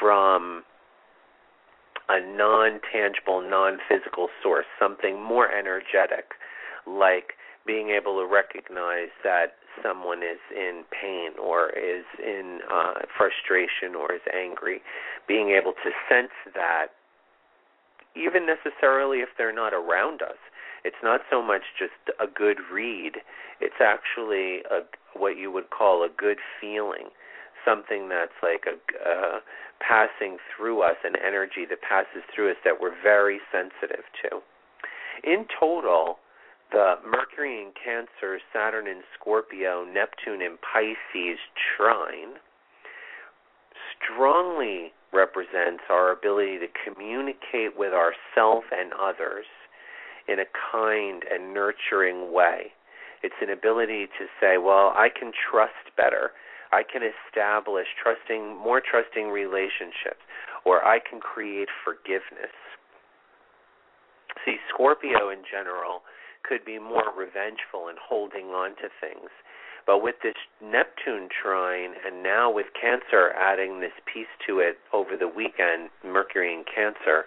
from 0.00 0.64
a 2.08 2.20
non 2.20 2.80
tangible, 2.92 3.40
non 3.42 3.78
physical 3.88 4.28
source, 4.42 4.66
something 4.78 5.22
more 5.22 5.50
energetic, 5.52 6.32
like 6.86 7.34
being 7.66 7.90
able 7.90 8.18
to 8.18 8.26
recognize 8.26 9.12
that 9.22 9.56
someone 9.82 10.22
is 10.22 10.40
in 10.50 10.84
pain 10.90 11.30
or 11.40 11.70
is 11.70 12.04
in 12.18 12.60
uh, 12.72 13.04
frustration 13.16 13.94
or 13.94 14.14
is 14.14 14.22
angry, 14.34 14.80
being 15.28 15.50
able 15.50 15.72
to 15.72 15.90
sense 16.08 16.32
that, 16.54 16.88
even 18.16 18.46
necessarily 18.46 19.18
if 19.18 19.28
they're 19.36 19.54
not 19.54 19.72
around 19.74 20.22
us. 20.22 20.38
It's 20.84 20.96
not 21.02 21.20
so 21.30 21.42
much 21.42 21.62
just 21.78 22.16
a 22.18 22.26
good 22.26 22.58
read, 22.72 23.18
it's 23.60 23.80
actually 23.80 24.62
a, 24.70 24.80
what 25.18 25.36
you 25.36 25.52
would 25.52 25.70
call 25.70 26.02
a 26.02 26.08
good 26.08 26.38
feeling, 26.60 27.10
something 27.64 28.08
that's 28.08 28.32
like 28.42 28.64
a 28.66 28.78
uh, 29.08 29.40
passing 29.80 30.38
through 30.54 30.82
us, 30.82 30.96
an 31.04 31.14
energy 31.24 31.64
that 31.68 31.82
passes 31.82 32.22
through 32.34 32.50
us 32.50 32.56
that 32.64 32.80
we're 32.80 33.00
very 33.02 33.40
sensitive 33.52 34.04
to. 34.22 34.40
In 35.24 35.46
total, 35.58 36.18
the 36.70 36.96
Mercury 37.04 37.62
in 37.62 37.72
Cancer, 37.72 38.38
Saturn 38.52 38.86
in 38.86 39.02
Scorpio, 39.18 39.84
Neptune 39.84 40.42
in 40.42 40.58
Pisces 40.60 41.38
trine 41.76 42.36
strongly 43.96 44.92
represents 45.12 45.82
our 45.90 46.12
ability 46.12 46.58
to 46.58 46.66
communicate 46.84 47.76
with 47.76 47.92
ourself 47.92 48.64
and 48.70 48.92
others 48.92 49.46
in 50.28 50.38
a 50.38 50.44
kind 50.72 51.24
and 51.30 51.54
nurturing 51.54 52.32
way. 52.32 52.72
It's 53.22 53.34
an 53.40 53.50
ability 53.50 54.06
to 54.18 54.26
say, 54.40 54.58
well, 54.58 54.92
I 54.94 55.08
can 55.08 55.32
trust 55.32 55.96
better. 55.96 56.30
I 56.72 56.82
can 56.82 57.02
establish 57.02 57.86
trusting 58.02 58.56
more 58.56 58.80
trusting 58.80 59.28
relationships 59.28 60.22
or 60.64 60.84
I 60.84 60.98
can 60.98 61.20
create 61.20 61.68
forgiveness. 61.84 62.52
See, 64.44 64.56
Scorpio 64.72 65.30
in 65.30 65.42
general 65.50 66.02
could 66.44 66.64
be 66.64 66.78
more 66.78 67.12
revengeful 67.16 67.88
and 67.88 67.98
holding 67.98 68.46
on 68.46 68.70
to 68.76 68.88
things. 69.00 69.30
But 69.86 70.02
with 70.02 70.16
this 70.22 70.36
Neptune 70.62 71.28
trine 71.32 71.94
and 72.04 72.22
now 72.22 72.52
with 72.52 72.66
Cancer 72.78 73.32
adding 73.32 73.80
this 73.80 73.96
piece 74.04 74.28
to 74.46 74.60
it 74.60 74.76
over 74.92 75.16
the 75.16 75.28
weekend, 75.28 75.88
Mercury 76.04 76.52
in 76.52 76.64
Cancer, 76.64 77.24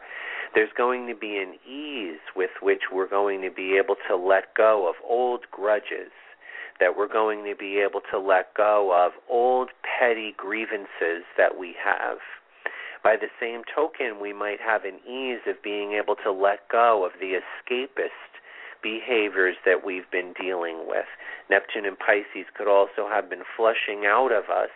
there's 0.54 0.69
going 0.77 1.08
to 1.08 1.15
be 1.15 1.38
an 1.38 1.56
ease 1.67 2.21
with 2.36 2.51
which 2.62 2.93
we're 2.93 3.10
going 3.10 3.41
to 3.41 3.49
be 3.49 3.77
able 3.84 3.95
to 4.08 4.15
let 4.15 4.54
go 4.56 4.88
of 4.88 4.95
old 5.04 5.45
grudges, 5.49 6.12
that 6.82 6.98
we're 6.98 7.08
going 7.08 7.46
to 7.46 7.56
be 7.56 7.80
able 7.80 8.02
to 8.12 8.20
let 8.20 8.54
go 8.56 8.91
of 8.91 9.13
old 9.30 9.70
petty 9.86 10.34
grievances 10.36 11.24
that 11.38 11.58
we 11.58 11.76
have. 11.82 12.17
By 13.04 13.15
the 13.15 13.30
same 13.39 13.62
token, 13.74 14.20
we 14.22 14.34
might 14.34 14.60
have 14.60 14.84
an 14.84 15.00
ease 15.08 15.41
of 15.48 15.63
being 15.63 15.94
able 15.94 16.15
to 16.26 16.32
let 16.32 16.67
go 16.70 17.06
of 17.06 17.13
the 17.22 17.39
escapist 17.39 18.10
behaviors 18.84 19.56
that 19.63 19.86
we've 19.86 20.10
been 20.12 20.34
dealing 20.34 20.86
with. 20.88 21.06
Neptune 21.50 21.86
and 21.86 21.98
Pisces 21.98 22.50
could 22.58 22.67
also 22.67 23.08
have 23.08 23.30
been 23.30 23.46
flushing 23.56 24.06
out 24.06 24.32
of 24.32 24.50
us 24.50 24.70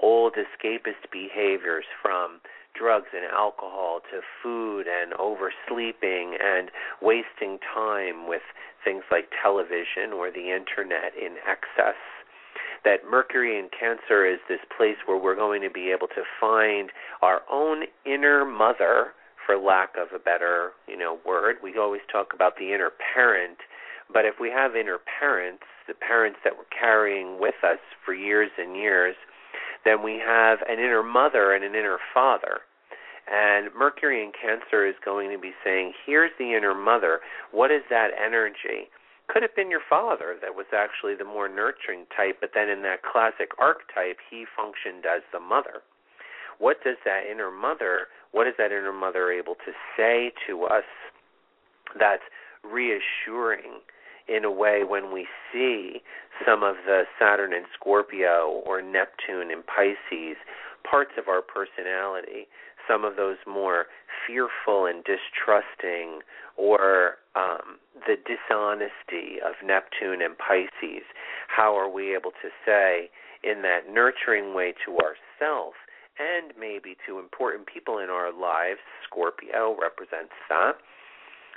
old 0.00 0.34
escapist 0.34 1.04
behaviors 1.12 1.84
from 2.00 2.40
drugs 2.74 3.08
and 3.14 3.24
alcohol 3.24 4.00
to 4.10 4.20
food 4.42 4.86
and 4.86 5.12
oversleeping 5.14 6.36
and 6.40 6.70
wasting 7.00 7.58
time 7.74 8.26
with 8.28 8.42
things 8.84 9.04
like 9.10 9.28
television 9.42 10.12
or 10.14 10.30
the 10.30 10.50
internet 10.50 11.12
in 11.16 11.36
excess. 11.46 11.98
That 12.84 13.08
Mercury 13.08 13.58
in 13.58 13.68
Cancer 13.70 14.26
is 14.26 14.40
this 14.48 14.60
place 14.76 14.96
where 15.06 15.16
we're 15.16 15.36
going 15.36 15.62
to 15.62 15.70
be 15.70 15.92
able 15.92 16.08
to 16.08 16.24
find 16.40 16.90
our 17.22 17.42
own 17.50 17.84
inner 18.04 18.44
mother 18.44 19.12
for 19.46 19.56
lack 19.56 19.90
of 19.96 20.08
a 20.14 20.18
better, 20.18 20.72
you 20.88 20.96
know, 20.96 21.18
word. 21.24 21.56
We 21.62 21.78
always 21.78 22.02
talk 22.10 22.34
about 22.34 22.56
the 22.58 22.74
inner 22.74 22.90
parent, 23.14 23.58
but 24.12 24.24
if 24.24 24.34
we 24.40 24.50
have 24.50 24.74
inner 24.74 24.98
parents, 25.20 25.62
the 25.86 25.94
parents 25.94 26.38
that 26.44 26.54
we're 26.56 26.70
carrying 26.76 27.40
with 27.40 27.54
us 27.62 27.78
for 28.04 28.14
years 28.14 28.50
and 28.58 28.76
years, 28.76 29.14
then 29.84 30.02
we 30.02 30.20
have 30.24 30.58
an 30.68 30.78
inner 30.78 31.02
mother 31.02 31.52
and 31.52 31.64
an 31.64 31.74
inner 31.74 31.98
father. 32.14 32.60
And 33.30 33.70
Mercury 33.76 34.22
in 34.22 34.32
Cancer 34.32 34.86
is 34.86 34.96
going 35.04 35.30
to 35.30 35.38
be 35.38 35.52
saying, 35.64 35.92
here's 36.06 36.32
the 36.38 36.54
inner 36.54 36.74
mother. 36.74 37.20
What 37.52 37.70
is 37.70 37.82
that 37.88 38.10
energy? 38.18 38.90
Could 39.28 39.42
have 39.42 39.54
been 39.54 39.70
your 39.70 39.86
father 39.88 40.36
that 40.42 40.54
was 40.54 40.66
actually 40.74 41.14
the 41.14 41.24
more 41.24 41.48
nurturing 41.48 42.06
type, 42.14 42.38
but 42.40 42.50
then 42.54 42.68
in 42.68 42.82
that 42.82 43.02
classic 43.02 43.50
archetype, 43.58 44.18
he 44.28 44.44
functioned 44.44 45.06
as 45.06 45.22
the 45.32 45.40
mother. 45.40 45.82
What 46.58 46.82
does 46.84 46.96
that 47.04 47.22
inner 47.30 47.50
mother 47.50 48.08
what 48.32 48.46
is 48.46 48.54
that 48.58 48.72
inner 48.72 48.92
mother 48.92 49.30
able 49.30 49.54
to 49.54 49.72
say 49.96 50.32
to 50.48 50.64
us 50.64 50.88
that's 51.98 52.24
reassuring 52.64 53.84
in 54.28 54.44
a 54.44 54.50
way 54.50 54.82
when 54.86 55.12
we 55.12 55.26
see 55.52 56.02
some 56.46 56.62
of 56.62 56.76
the 56.86 57.02
Saturn 57.18 57.52
and 57.52 57.66
Scorpio 57.78 58.62
or 58.66 58.82
Neptune 58.82 59.50
and 59.50 59.64
Pisces 59.66 60.36
parts 60.88 61.12
of 61.18 61.28
our 61.28 61.42
personality, 61.42 62.48
some 62.88 63.04
of 63.04 63.16
those 63.16 63.36
more 63.46 63.86
fearful 64.26 64.86
and 64.86 65.04
distrusting 65.04 66.20
or 66.56 67.18
um, 67.34 67.78
the 68.06 68.16
dishonesty 68.26 69.38
of 69.44 69.54
Neptune 69.64 70.20
and 70.22 70.36
Pisces, 70.36 71.06
how 71.48 71.76
are 71.76 71.88
we 71.88 72.14
able 72.14 72.32
to 72.42 72.50
say 72.66 73.10
in 73.42 73.62
that 73.62 73.90
nurturing 73.90 74.54
way 74.54 74.74
to 74.84 74.98
ourselves 74.98 75.76
and 76.18 76.52
maybe 76.58 76.96
to 77.06 77.18
important 77.18 77.66
people 77.66 77.98
in 77.98 78.10
our 78.10 78.32
lives. 78.32 78.80
Scorpio 79.06 79.76
represents 79.80 80.34
that. 80.48 80.76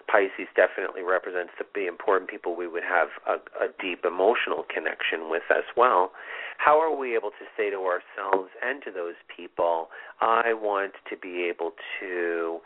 Pisces 0.07 0.47
definitely 0.55 1.01
represents 1.01 1.51
the, 1.57 1.65
the 1.73 1.87
important 1.87 2.29
people 2.29 2.55
we 2.55 2.67
would 2.67 2.83
have 2.83 3.09
a, 3.27 3.35
a 3.63 3.67
deep 3.79 4.05
emotional 4.05 4.63
connection 4.73 5.29
with 5.29 5.43
as 5.49 5.65
well. 5.75 6.11
How 6.57 6.79
are 6.79 6.95
we 6.95 7.15
able 7.15 7.31
to 7.31 7.45
say 7.57 7.69
to 7.69 7.77
ourselves 7.77 8.49
and 8.63 8.81
to 8.83 8.91
those 8.91 9.19
people, 9.35 9.89
I 10.21 10.53
want 10.53 10.93
to 11.09 11.17
be 11.17 11.49
able 11.49 11.71
to 11.99 12.59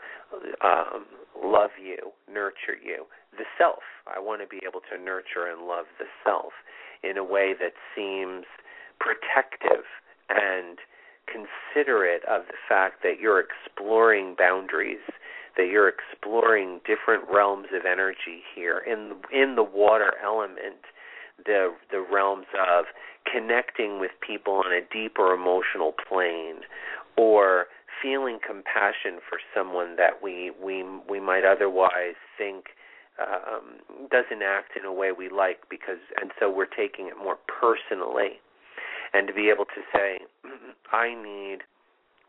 um, 0.62 1.06
love 1.42 1.70
you, 1.82 2.12
nurture 2.30 2.78
you, 2.82 3.06
the 3.36 3.44
self. 3.58 3.82
I 4.06 4.20
want 4.20 4.42
to 4.42 4.46
be 4.46 4.60
able 4.66 4.80
to 4.92 5.02
nurture 5.02 5.46
and 5.50 5.66
love 5.66 5.86
the 5.98 6.06
self 6.24 6.52
in 7.02 7.16
a 7.16 7.24
way 7.24 7.54
that 7.58 7.72
seems 7.96 8.44
protective 9.00 9.84
and 10.28 10.78
considerate 11.26 12.22
of 12.24 12.42
the 12.46 12.58
fact 12.68 13.02
that 13.02 13.20
you're 13.20 13.40
exploring 13.40 14.34
boundaries, 14.38 15.02
that 15.60 15.68
you're 15.68 15.92
exploring 15.92 16.80
different 16.86 17.22
realms 17.30 17.66
of 17.74 17.84
energy 17.84 18.40
here 18.54 18.78
in 18.78 19.12
in 19.30 19.56
the 19.56 19.62
water 19.62 20.14
element, 20.24 20.80
the 21.44 21.74
the 21.90 22.00
realms 22.00 22.46
of 22.58 22.86
connecting 23.30 24.00
with 24.00 24.10
people 24.26 24.54
on 24.54 24.72
a 24.72 24.80
deeper 24.90 25.34
emotional 25.34 25.92
plane, 25.92 26.62
or 27.18 27.66
feeling 28.00 28.38
compassion 28.44 29.20
for 29.28 29.38
someone 29.54 29.96
that 29.96 30.22
we 30.22 30.50
we 30.62 30.82
we 31.08 31.20
might 31.20 31.44
otherwise 31.44 32.16
think 32.38 32.68
um, 33.20 34.08
doesn't 34.10 34.42
act 34.42 34.78
in 34.78 34.86
a 34.86 34.92
way 34.92 35.12
we 35.12 35.28
like 35.28 35.68
because 35.68 36.00
and 36.22 36.30
so 36.40 36.50
we're 36.50 36.64
taking 36.64 37.06
it 37.08 37.18
more 37.22 37.36
personally. 37.46 38.40
And 39.12 39.26
to 39.26 39.34
be 39.34 39.50
able 39.50 39.64
to 39.66 39.82
say, 39.92 40.20
I 40.92 41.14
need 41.14 41.58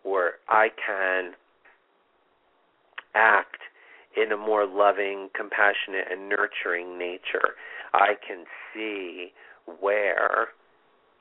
or 0.03 0.31
I 0.49 0.69
can 0.69 1.33
act 3.15 3.57
in 4.15 4.31
a 4.31 4.37
more 4.37 4.65
loving, 4.65 5.29
compassionate, 5.35 6.07
and 6.11 6.29
nurturing 6.29 6.97
nature. 6.97 7.55
I 7.93 8.15
can 8.25 8.45
see 8.73 9.31
where 9.79 10.49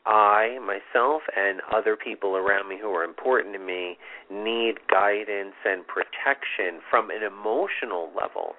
I, 0.07 0.59
myself, 0.61 1.23
and 1.37 1.61
other 1.73 1.97
people 1.97 2.37
around 2.37 2.69
me 2.69 2.79
who 2.81 2.91
are 2.91 3.05
important 3.05 3.55
to 3.55 3.61
me 3.61 3.99
need 4.31 4.87
guidance 4.91 5.55
and 5.65 5.87
protection 5.87 6.81
from 6.89 7.11
an 7.11 7.23
emotional 7.23 8.11
level. 8.19 8.55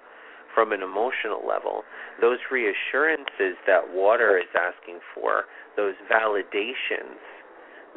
From 0.53 0.73
an 0.73 0.81
emotional 0.81 1.47
level, 1.47 1.83
those 2.19 2.39
reassurances 2.51 3.55
that 3.65 3.93
water 3.93 4.37
is 4.37 4.51
asking 4.53 4.99
for 5.15 5.45
those 5.77 5.95
validations 6.11 7.23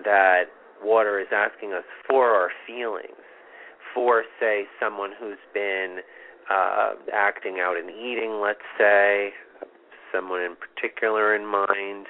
that 0.04 0.44
water 0.82 1.18
is 1.20 1.26
asking 1.32 1.72
us 1.72 1.84
for 2.08 2.30
our 2.30 2.50
feelings, 2.66 3.23
for, 3.94 4.24
say, 4.40 4.64
someone 4.80 5.10
who's 5.18 5.38
been 5.54 6.00
uh, 6.50 6.94
acting 7.12 7.58
out 7.60 7.76
and 7.76 7.90
eating, 7.90 8.40
let's 8.42 8.66
say, 8.76 9.30
someone 10.12 10.42
in 10.42 10.56
particular 10.56 11.34
in 11.34 11.46
mind, 11.46 12.06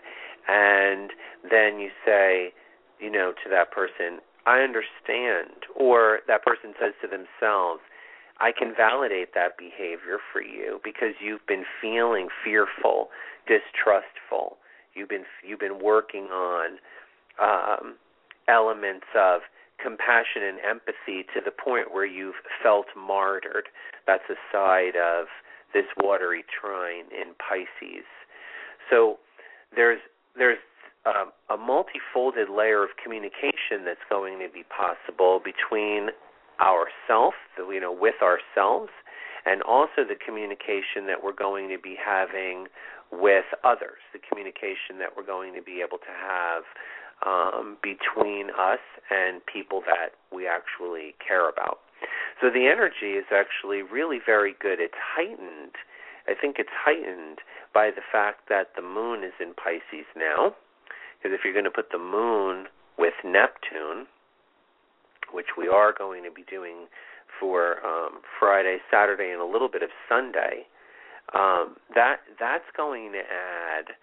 and 0.49 1.11
then 1.49 1.79
you 1.79 1.91
say, 2.05 2.53
you 3.01 3.11
know, 3.11 3.33
to 3.45 3.51
that 3.51 3.71
person, 3.71 4.21
I 4.47 4.61
understand, 4.61 5.65
or 5.75 6.21
that 6.29 6.45
person 6.45 6.75
says 6.81 6.93
to 7.03 7.09
themselves, 7.09 7.81
I 8.41 8.53
can 8.53 8.75
validate 8.77 9.35
that 9.35 9.57
behavior 9.57 10.19
for 10.33 10.43
you 10.43 10.81
because 10.83 11.15
you've 11.21 11.47
been 11.47 11.65
feeling 11.81 12.29
fearful, 12.45 13.09
distrustful. 13.47 14.59
You've 14.95 15.09
been 15.09 15.25
you've 15.47 15.61
been 15.61 15.81
working 15.83 16.25
on 16.25 16.79
um, 17.41 17.95
elements 18.49 19.07
of 19.17 19.43
compassion 19.83 20.43
and 20.43 20.59
empathy 20.61 21.27
to 21.35 21.41
the 21.45 21.51
point 21.51 21.93
where 21.93 22.07
you've 22.07 22.41
felt 22.63 22.87
martyred. 22.97 23.69
That's 24.07 24.25
a 24.31 24.39
side 24.53 24.97
of 24.97 25.27
this 25.73 25.87
watery 25.99 26.45
trine 26.49 27.07
in 27.11 27.35
Pisces. 27.39 28.07
So 28.91 29.19
there's 29.75 30.01
there's 30.37 30.59
um, 31.07 31.33
a 31.51 31.57
multifolded 31.57 32.49
layer 32.49 32.83
of 32.83 32.91
communication 33.03 33.85
that's 33.85 34.05
going 34.09 34.39
to 34.39 34.49
be 34.49 34.65
possible 34.65 35.41
between 35.43 36.11
ourselves, 36.61 37.37
you 37.59 37.81
know, 37.81 37.93
with 37.93 38.17
ourselves, 38.23 38.91
and 39.45 39.63
also 39.63 40.07
the 40.07 40.17
communication 40.17 41.07
that 41.07 41.23
we're 41.23 41.37
going 41.37 41.69
to 41.69 41.79
be 41.79 41.97
having 41.99 42.67
with 43.13 43.45
others, 43.63 44.01
the 44.13 44.19
communication 44.19 44.99
that 44.99 45.15
we're 45.17 45.27
going 45.27 45.55
to 45.55 45.63
be 45.63 45.83
able 45.85 45.99
to 45.99 46.15
have 46.15 46.65
um, 47.27 47.77
between 47.83 48.51
us 48.51 48.83
and 49.11 49.45
people 49.47 49.83
that 49.87 50.17
we 50.35 50.47
actually 50.47 51.15
care 51.27 51.49
about. 51.49 51.79
So 52.41 52.51
the 52.51 52.67
energy 52.67 53.17
is 53.17 53.25
actually 53.33 53.83
really 53.83 54.19
very 54.25 54.55
good. 54.61 54.81
It's 54.81 54.99
heightened. 54.99 55.77
I 56.27 56.35
think 56.35 56.57
it's 56.59 56.73
heightened 56.73 57.39
by 57.73 57.91
the 57.91 58.03
fact 58.11 58.49
that 58.49 58.75
the 58.77 58.83
moon 58.83 59.25
is 59.25 59.33
in 59.41 59.55
Pisces 59.55 60.07
now. 60.17 60.55
Because 61.19 61.37
if 61.39 61.45
you're 61.45 61.55
going 61.55 61.65
to 61.65 61.71
put 61.71 61.91
the 61.91 61.99
moon 61.99 62.67
with 62.99 63.15
Neptune, 63.25 64.07
which 65.33 65.57
we 65.57 65.69
are 65.69 65.93
going 65.97 66.23
to 66.25 66.31
be 66.31 66.45
doing 66.51 66.87
for 67.41 67.85
um, 67.85 68.21
Friday, 68.39 68.79
Saturday, 68.91 69.31
and 69.31 69.41
a 69.41 69.47
little 69.47 69.69
bit 69.69 69.83
of 69.83 69.91
Sunday, 70.09 70.67
um, 71.35 71.77
that 71.95 72.21
that's 72.39 72.69
going 72.77 73.13
to 73.13 73.19
add, 73.21 73.97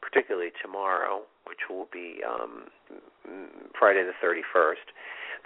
particularly 0.00 0.50
tomorrow, 0.62 1.22
which 1.46 1.68
will 1.68 1.88
be 1.92 2.20
um, 2.22 2.68
Friday 3.78 4.04
the 4.04 4.16
31st. 4.24 4.92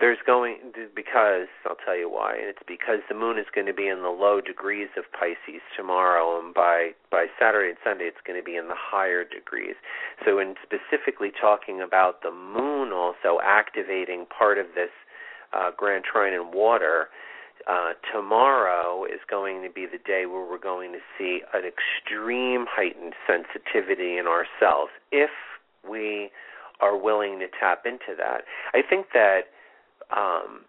There's 0.01 0.19
going 0.27 0.73
because 0.97 1.49
I'll 1.67 1.77
tell 1.85 1.97
you 1.97 2.11
why, 2.11 2.35
and 2.35 2.49
it's 2.49 2.63
because 2.67 3.01
the 3.09 3.15
moon 3.15 3.39
is 3.39 3.47
going 3.55 3.67
to 3.67 3.75
be 3.75 3.89
in 3.89 4.03
the 4.03 4.09
low 4.09 4.41
degrees 4.41 4.89
of 4.97 5.05
Pisces 5.13 5.61
tomorrow, 5.77 6.41
and 6.41 6.55
by 6.55 6.93
by 7.11 7.27
Saturday 7.39 7.69
and 7.69 7.79
Sunday 7.85 8.05
it's 8.05 8.25
going 8.27 8.39
to 8.39 8.45
be 8.45 8.57
in 8.57 8.69
the 8.69 8.75
higher 8.77 9.23
degrees. 9.23 9.77
So, 10.25 10.39
in 10.39 10.55
specifically 10.65 11.31
talking 11.31 11.81
about 11.83 12.23
the 12.23 12.33
moon 12.33 12.93
also 12.93 13.39
activating 13.45 14.27
part 14.27 14.59
of 14.59 14.67
this 14.75 14.91
uh, 15.53 15.71
Grand 15.77 16.05
Trine 16.05 16.33
in 16.33 16.51
water, 16.53 17.09
uh, 17.69 17.93
tomorrow 18.13 19.05
is 19.05 19.21
going 19.29 19.63
to 19.63 19.71
be 19.71 19.87
the 19.87 19.99
day 19.99 20.27
where 20.27 20.49
we're 20.49 20.59
going 20.59 20.93
to 20.93 20.99
see 21.19 21.41
an 21.55 21.63
extreme 21.65 22.67
heightened 22.69 23.15
sensitivity 23.27 24.19
in 24.19 24.27
ourselves 24.27 24.91
if 25.11 25.31
we 25.89 26.31
are 26.81 26.97
willing 26.97 27.39
to 27.39 27.47
tap 27.61 27.85
into 27.87 28.17
that. 28.17 28.43
I 28.75 28.83
think 28.89 29.07
that 29.15 29.43
um, 30.15 30.65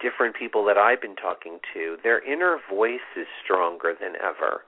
different 0.00 0.36
people 0.36 0.64
that 0.66 0.78
I've 0.78 1.00
been 1.00 1.16
talking 1.16 1.58
to, 1.74 1.96
their 2.02 2.22
inner 2.24 2.58
voice 2.70 3.00
is 3.16 3.26
stronger 3.42 3.94
than 4.00 4.12
ever. 4.16 4.62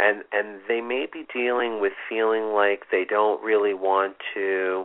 And 0.00 0.22
and 0.32 0.60
they 0.68 0.80
may 0.80 1.06
be 1.12 1.26
dealing 1.32 1.80
with 1.80 1.92
feeling 2.08 2.52
like 2.54 2.84
they 2.92 3.04
don't 3.04 3.42
really 3.42 3.74
want 3.74 4.14
to 4.34 4.84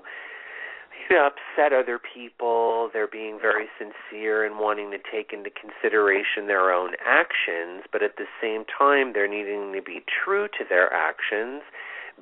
upset 1.12 1.74
other 1.74 2.00
people. 2.00 2.90
They're 2.94 3.08
being 3.08 3.40
very 3.42 3.68
sincere 3.78 4.46
and 4.46 4.60
wanting 4.60 4.92
to 4.92 4.98
take 4.98 5.34
into 5.34 5.50
consideration 5.50 6.48
their 6.48 6.72
own 6.72 6.94
actions, 7.06 7.84
but 7.92 8.02
at 8.02 8.18
the 8.18 8.26
same 8.42 8.66
time, 8.66 9.14
they're 9.14 9.28
needing 9.28 9.74
to 9.74 9.82
be 9.82 10.04
true 10.24 10.48
to 10.58 10.64
their 10.68 10.92
actions 10.94 11.64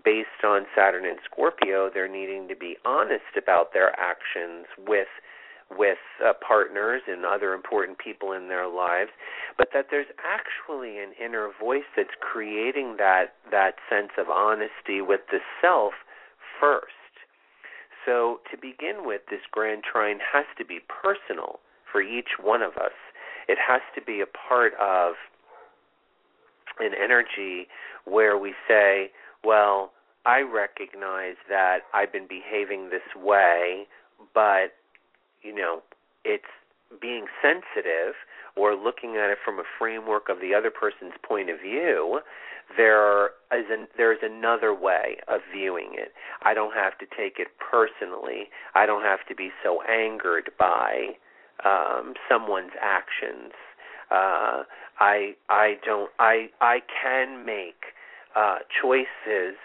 based 0.03 0.43
on 0.43 0.65
Saturn 0.75 1.05
and 1.05 1.19
Scorpio, 1.25 1.89
they're 1.93 2.07
needing 2.07 2.47
to 2.47 2.55
be 2.55 2.77
honest 2.85 3.37
about 3.37 3.73
their 3.73 3.97
actions 3.99 4.65
with 4.87 5.07
with 5.77 5.99
uh, 6.19 6.33
partners 6.45 7.01
and 7.07 7.25
other 7.25 7.53
important 7.53 7.97
people 7.97 8.33
in 8.33 8.49
their 8.49 8.67
lives, 8.67 9.11
but 9.57 9.69
that 9.73 9.85
there's 9.89 10.11
actually 10.19 10.97
an 10.97 11.13
inner 11.23 11.49
voice 11.61 11.87
that's 11.95 12.15
creating 12.19 12.95
that 12.97 13.35
that 13.51 13.75
sense 13.89 14.11
of 14.17 14.29
honesty 14.29 15.01
with 15.01 15.21
the 15.31 15.39
self 15.61 15.93
first. 16.59 17.00
So 18.05 18.39
to 18.51 18.57
begin 18.57 19.05
with, 19.05 19.21
this 19.29 19.41
grand 19.51 19.83
trine 19.83 20.19
has 20.33 20.45
to 20.57 20.65
be 20.65 20.79
personal 20.87 21.59
for 21.91 22.01
each 22.01 22.39
one 22.41 22.61
of 22.61 22.73
us. 22.77 22.95
It 23.47 23.57
has 23.57 23.81
to 23.95 24.01
be 24.01 24.21
a 24.21 24.25
part 24.25 24.73
of 24.79 25.13
an 26.79 26.91
energy 27.01 27.67
where 28.05 28.37
we 28.37 28.53
say, 28.67 29.11
well, 29.43 29.91
I 30.25 30.41
recognize 30.41 31.35
that 31.49 31.79
I've 31.93 32.11
been 32.11 32.27
behaving 32.27 32.89
this 32.89 33.01
way, 33.15 33.87
but 34.33 34.73
you 35.41 35.53
know, 35.53 35.81
it's 36.23 36.43
being 37.01 37.25
sensitive 37.41 38.13
or 38.55 38.75
looking 38.75 39.17
at 39.17 39.29
it 39.29 39.37
from 39.43 39.59
a 39.59 39.63
framework 39.79 40.29
of 40.29 40.39
the 40.39 40.53
other 40.53 40.71
person's 40.71 41.13
point 41.23 41.49
of 41.49 41.59
view, 41.59 42.19
there 42.77 43.27
is 43.51 43.65
an, 43.69 43.87
there's 43.97 44.19
another 44.21 44.73
way 44.73 45.17
of 45.27 45.41
viewing 45.53 45.91
it. 45.93 46.13
I 46.43 46.53
don't 46.53 46.73
have 46.73 46.97
to 46.99 47.05
take 47.05 47.37
it 47.37 47.47
personally. 47.59 48.49
I 48.75 48.85
don't 48.85 49.03
have 49.03 49.25
to 49.27 49.35
be 49.35 49.51
so 49.63 49.81
angered 49.83 50.51
by 50.57 51.17
um, 51.65 52.13
someone's 52.29 52.71
actions. 52.81 53.51
Uh, 54.09 54.63
I 54.99 55.35
I 55.49 55.75
don't 55.85 56.11
I 56.19 56.49
I 56.59 56.79
can 57.01 57.45
make 57.45 57.93
uh, 58.35 58.59
choices 58.81 59.55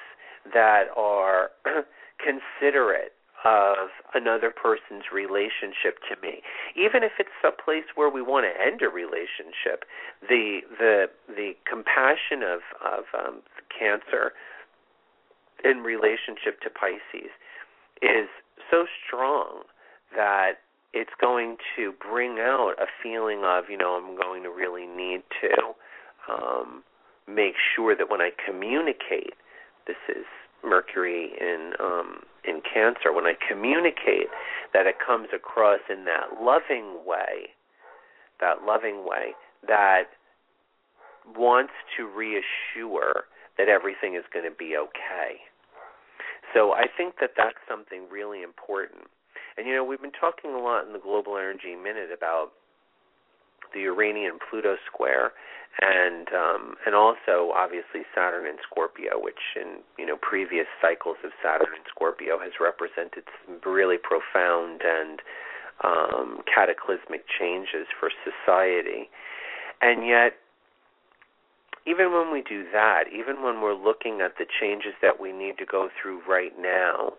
that 0.53 0.85
are 0.97 1.51
considerate 2.19 3.13
of 3.47 3.95
another 4.13 4.51
person's 4.51 5.15
relationship 5.15 6.03
to 6.11 6.19
me. 6.21 6.43
Even 6.75 7.05
if 7.05 7.13
it's 7.21 7.39
a 7.47 7.53
place 7.55 7.87
where 7.95 8.11
we 8.11 8.21
want 8.21 8.45
to 8.45 8.53
end 8.61 8.83
a 8.83 8.89
relationship 8.89 9.87
the 10.23 10.61
the 10.79 11.07
the 11.29 11.53
compassion 11.69 12.43
of 12.43 12.61
of 12.83 13.05
um 13.15 13.43
cancer 13.71 14.33
in 15.65 15.79
relationship 15.79 16.61
to 16.61 16.71
pisces 16.71 17.31
is 18.03 18.29
so 18.71 18.87
strong 19.07 19.63
that 20.15 20.59
it's 20.93 21.15
going 21.21 21.57
to 21.77 21.93
bring 21.93 22.39
out 22.41 22.75
a 22.79 22.87
feeling 23.03 23.43
of 23.45 23.65
you 23.69 23.77
know 23.77 24.01
i'm 24.01 24.17
going 24.17 24.43
to 24.43 24.51
really 24.51 24.87
need 24.87 25.23
to 25.41 26.33
um 26.33 26.83
make 27.29 27.55
sure 27.75 27.95
that 27.95 28.11
when 28.11 28.21
i 28.21 28.31
communicate 28.47 29.35
this 29.87 29.97
is 30.09 30.25
Mercury 30.65 31.31
in 31.41 31.73
um, 31.79 32.23
in 32.47 32.63
Cancer, 32.63 33.13
when 33.13 33.27
I 33.27 33.35
communicate, 33.37 34.29
that 34.73 34.87
it 34.87 34.97
comes 35.05 35.29
across 35.35 35.81
in 35.91 36.05
that 36.05 36.43
loving 36.43 37.05
way, 37.05 37.55
that 38.41 38.65
loving 38.67 39.05
way 39.07 39.33
that 39.67 40.05
wants 41.37 41.73
to 41.97 42.07
reassure 42.07 43.25
that 43.59 43.69
everything 43.69 44.15
is 44.15 44.25
going 44.33 44.45
to 44.45 44.55
be 44.55 44.77
okay. 44.77 45.41
So 46.55 46.73
I 46.73 46.87
think 46.87 47.15
that 47.21 47.31
that's 47.37 47.59
something 47.69 48.07
really 48.11 48.43
important. 48.43 49.11
And 49.57 49.67
you 49.67 49.75
know, 49.75 49.85
we've 49.85 50.01
been 50.01 50.13
talking 50.13 50.53
a 50.53 50.59
lot 50.59 50.87
in 50.87 50.93
the 50.93 50.99
Global 50.99 51.37
Energy 51.37 51.75
Minute 51.75 52.11
about 52.15 52.53
the 53.73 53.81
Uranian 53.81 54.39
Pluto 54.51 54.77
square 54.87 55.33
and 55.83 56.29
um, 56.33 56.75
and 56.87 56.95
also 56.95 57.53
obviously 57.55 58.03
Saturn 58.15 58.47
and 58.47 58.59
Scorpio, 58.63 59.21
which 59.21 59.57
in 59.57 59.81
you 59.99 60.07
know 60.07 60.17
previous 60.17 60.67
cycles 60.81 61.17
of 61.25 61.31
Saturn 61.43 61.75
and 61.75 61.85
Scorpio 61.89 62.39
has 62.39 62.53
represented 62.61 63.25
some 63.45 63.61
really 63.65 63.99
profound 63.99 64.81
and 64.81 65.21
um, 65.85 66.41
cataclysmic 66.49 67.25
changes 67.29 67.87
for 67.99 68.11
society, 68.25 69.09
and 69.83 70.07
yet. 70.07 70.33
Even 71.89 72.11
when 72.11 72.33
we 72.33 72.43
do 72.43 72.67
that, 72.73 73.05
even 73.15 73.45
when 73.45 73.61
we're 73.61 73.73
looking 73.73 74.21
at 74.21 74.39
the 74.39 74.45
changes 74.61 74.91
that 75.01 75.21
we 75.21 75.31
need 75.31 75.57
to 75.57 75.65
go 75.65 75.89
through 75.95 76.21
right 76.29 76.51
now, 76.59 77.13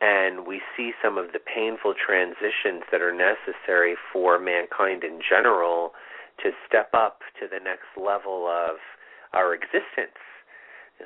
and 0.00 0.46
we 0.46 0.60
see 0.76 0.92
some 1.02 1.18
of 1.18 1.32
the 1.32 1.38
painful 1.38 1.94
transitions 1.94 2.84
that 2.90 3.02
are 3.02 3.12
necessary 3.12 3.96
for 4.12 4.38
mankind 4.38 5.04
in 5.04 5.20
general 5.20 5.92
to 6.42 6.50
step 6.66 6.90
up 6.94 7.20
to 7.38 7.46
the 7.46 7.62
next 7.62 7.92
level 8.00 8.46
of 8.48 8.76
our 9.32 9.52
existence, 9.54 10.16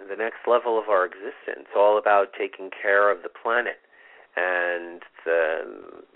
the 0.08 0.16
next 0.16 0.46
level 0.46 0.78
of 0.78 0.88
our 0.88 1.04
existence, 1.04 1.66
all 1.76 1.98
about 1.98 2.28
taking 2.38 2.70
care 2.70 3.10
of 3.10 3.22
the 3.22 3.28
planet 3.28 3.78
and 4.36 5.02
the 5.24 5.62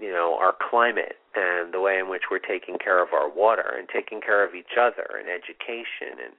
you 0.00 0.10
know 0.10 0.36
our 0.40 0.54
climate 0.70 1.18
and 1.36 1.72
the 1.72 1.80
way 1.80 1.98
in 1.98 2.08
which 2.08 2.22
we're 2.30 2.42
taking 2.42 2.76
care 2.76 3.02
of 3.02 3.12
our 3.12 3.30
water 3.30 3.74
and 3.78 3.88
taking 3.88 4.20
care 4.20 4.44
of 4.44 4.54
each 4.54 4.74
other 4.78 5.06
and 5.18 5.28
education 5.28 6.18
and 6.18 6.34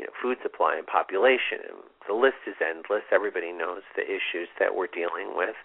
you 0.00 0.08
know 0.08 0.14
food 0.16 0.38
supply 0.40 0.80
and 0.80 0.86
population. 0.88 1.60
And 1.68 1.84
the 2.08 2.16
list 2.16 2.40
is 2.48 2.56
endless. 2.64 3.04
Everybody 3.12 3.52
knows 3.52 3.84
the 3.94 4.08
issues 4.08 4.48
that 4.58 4.72
we're 4.74 4.88
dealing 4.88 5.36
with. 5.36 5.56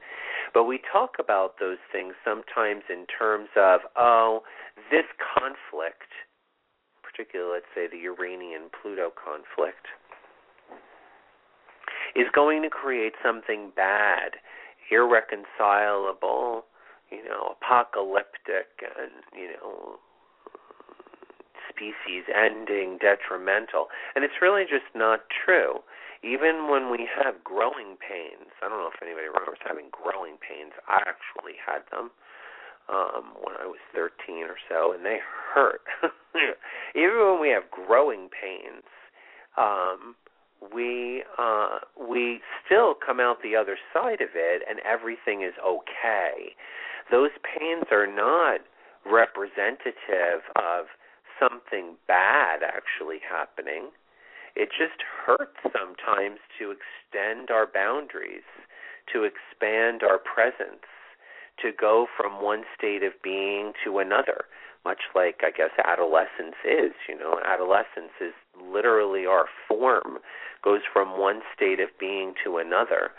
But 0.53 0.65
we 0.67 0.83
talk 0.83 1.15
about 1.19 1.55
those 1.59 1.79
things 1.91 2.13
sometimes 2.27 2.83
in 2.91 3.07
terms 3.07 3.49
of 3.55 3.87
oh 3.95 4.43
this 4.91 5.07
conflict 5.15 6.11
particularly, 7.15 7.61
let's 7.61 7.71
say 7.73 7.87
the 7.87 8.01
Uranian 8.03 8.69
Pluto 8.81 9.11
conflict, 9.15 9.87
is 12.15 12.27
going 12.33 12.61
to 12.63 12.69
create 12.69 13.13
something 13.23 13.71
bad, 13.75 14.35
irreconcilable, 14.91 16.65
you 17.11 17.23
know, 17.23 17.55
apocalyptic, 17.61 18.83
and, 18.83 19.23
you 19.33 19.51
know, 19.55 19.99
species 21.75 22.23
ending, 22.31 22.97
detrimental. 23.03 23.91
And 24.15 24.23
it's 24.23 24.39
really 24.41 24.63
just 24.63 24.87
not 24.95 25.27
true. 25.27 25.83
Even 26.23 26.71
when 26.71 26.89
we 26.89 27.05
have 27.11 27.43
growing 27.43 27.99
pains, 27.99 28.49
I 28.63 28.69
don't 28.71 28.79
know 28.79 28.89
if 28.89 29.03
anybody 29.03 29.27
remembers 29.27 29.59
having 29.61 29.91
growing 29.91 30.39
pains. 30.39 30.71
I 30.87 31.03
actually 31.03 31.59
had 31.59 31.83
them 31.91 32.11
um 32.87 33.33
when 33.41 33.57
I 33.57 33.65
was 33.65 33.81
13 33.93 34.45
or 34.45 34.57
so 34.69 34.93
and 34.93 35.03
they 35.03 35.17
hurt. 35.53 35.81
Even 36.95 37.17
when 37.17 37.41
we 37.41 37.49
have 37.49 37.69
growing 37.69 38.29
pains, 38.29 38.85
um 39.57 40.15
we 40.73 41.23
uh 41.37 41.79
we 41.99 42.39
still 42.65 42.95
come 42.95 43.19
out 43.19 43.37
the 43.43 43.55
other 43.55 43.77
side 43.93 44.21
of 44.21 44.29
it 44.33 44.63
and 44.69 44.79
everything 44.81 45.41
is 45.41 45.53
okay. 45.61 46.55
Those 47.11 47.31
pains 47.43 47.85
are 47.91 48.07
not 48.07 48.61
representative 49.05 50.41
of 50.55 50.89
something 51.39 51.95
bad 52.07 52.61
actually 52.63 53.19
happening. 53.19 53.91
It 54.55 54.69
just 54.69 55.03
hurts 55.03 55.57
sometimes 55.63 56.39
to 56.59 56.71
extend 56.71 57.51
our 57.51 57.67
boundaries, 57.67 58.47
to 59.11 59.23
expand 59.23 60.01
our 60.03 60.17
presence, 60.17 60.87
to 61.61 61.71
go 61.71 62.07
from 62.17 62.41
one 62.41 62.63
state 62.77 63.03
of 63.03 63.13
being 63.23 63.73
to 63.83 63.99
another, 63.99 64.45
much 64.83 65.01
like 65.13 65.41
I 65.43 65.51
guess 65.51 65.71
adolescence 65.83 66.55
is. 66.63 66.93
You 67.07 67.17
know, 67.17 67.39
adolescence 67.45 68.15
is 68.21 68.33
literally 68.61 69.25
our 69.25 69.45
form, 69.67 70.19
goes 70.63 70.81
from 70.91 71.19
one 71.19 71.41
state 71.55 71.79
of 71.79 71.89
being 71.99 72.33
to 72.43 72.57
another. 72.57 73.11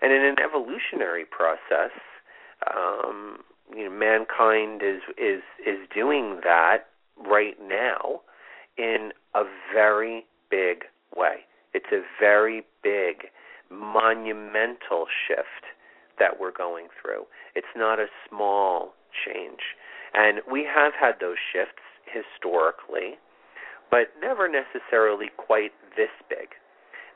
And 0.00 0.12
in 0.12 0.22
an 0.24 0.36
evolutionary 0.42 1.24
process, 1.24 1.92
um, 2.68 3.38
you 3.74 3.84
know, 3.84 3.90
mankind 3.90 4.82
is 4.82 5.00
is 5.16 5.42
is 5.66 5.78
doing 5.94 6.40
that 6.44 6.91
right 7.32 7.56
now 7.66 8.20
in 8.76 9.10
a 9.34 9.44
very 9.72 10.24
big 10.50 10.84
way. 11.16 11.46
It's 11.72 11.90
a 11.90 12.02
very 12.20 12.62
big, 12.82 13.28
monumental 13.70 15.06
shift 15.26 15.64
that 16.18 16.38
we're 16.38 16.52
going 16.52 16.88
through. 17.00 17.24
It's 17.54 17.74
not 17.74 17.98
a 17.98 18.06
small 18.28 18.92
change. 19.24 19.60
And 20.12 20.40
we 20.50 20.68
have 20.68 20.92
had 20.98 21.14
those 21.20 21.38
shifts 21.52 21.82
historically, 22.04 23.16
but 23.90 24.12
never 24.20 24.48
necessarily 24.48 25.28
quite 25.38 25.72
this 25.96 26.12
big. 26.28 26.48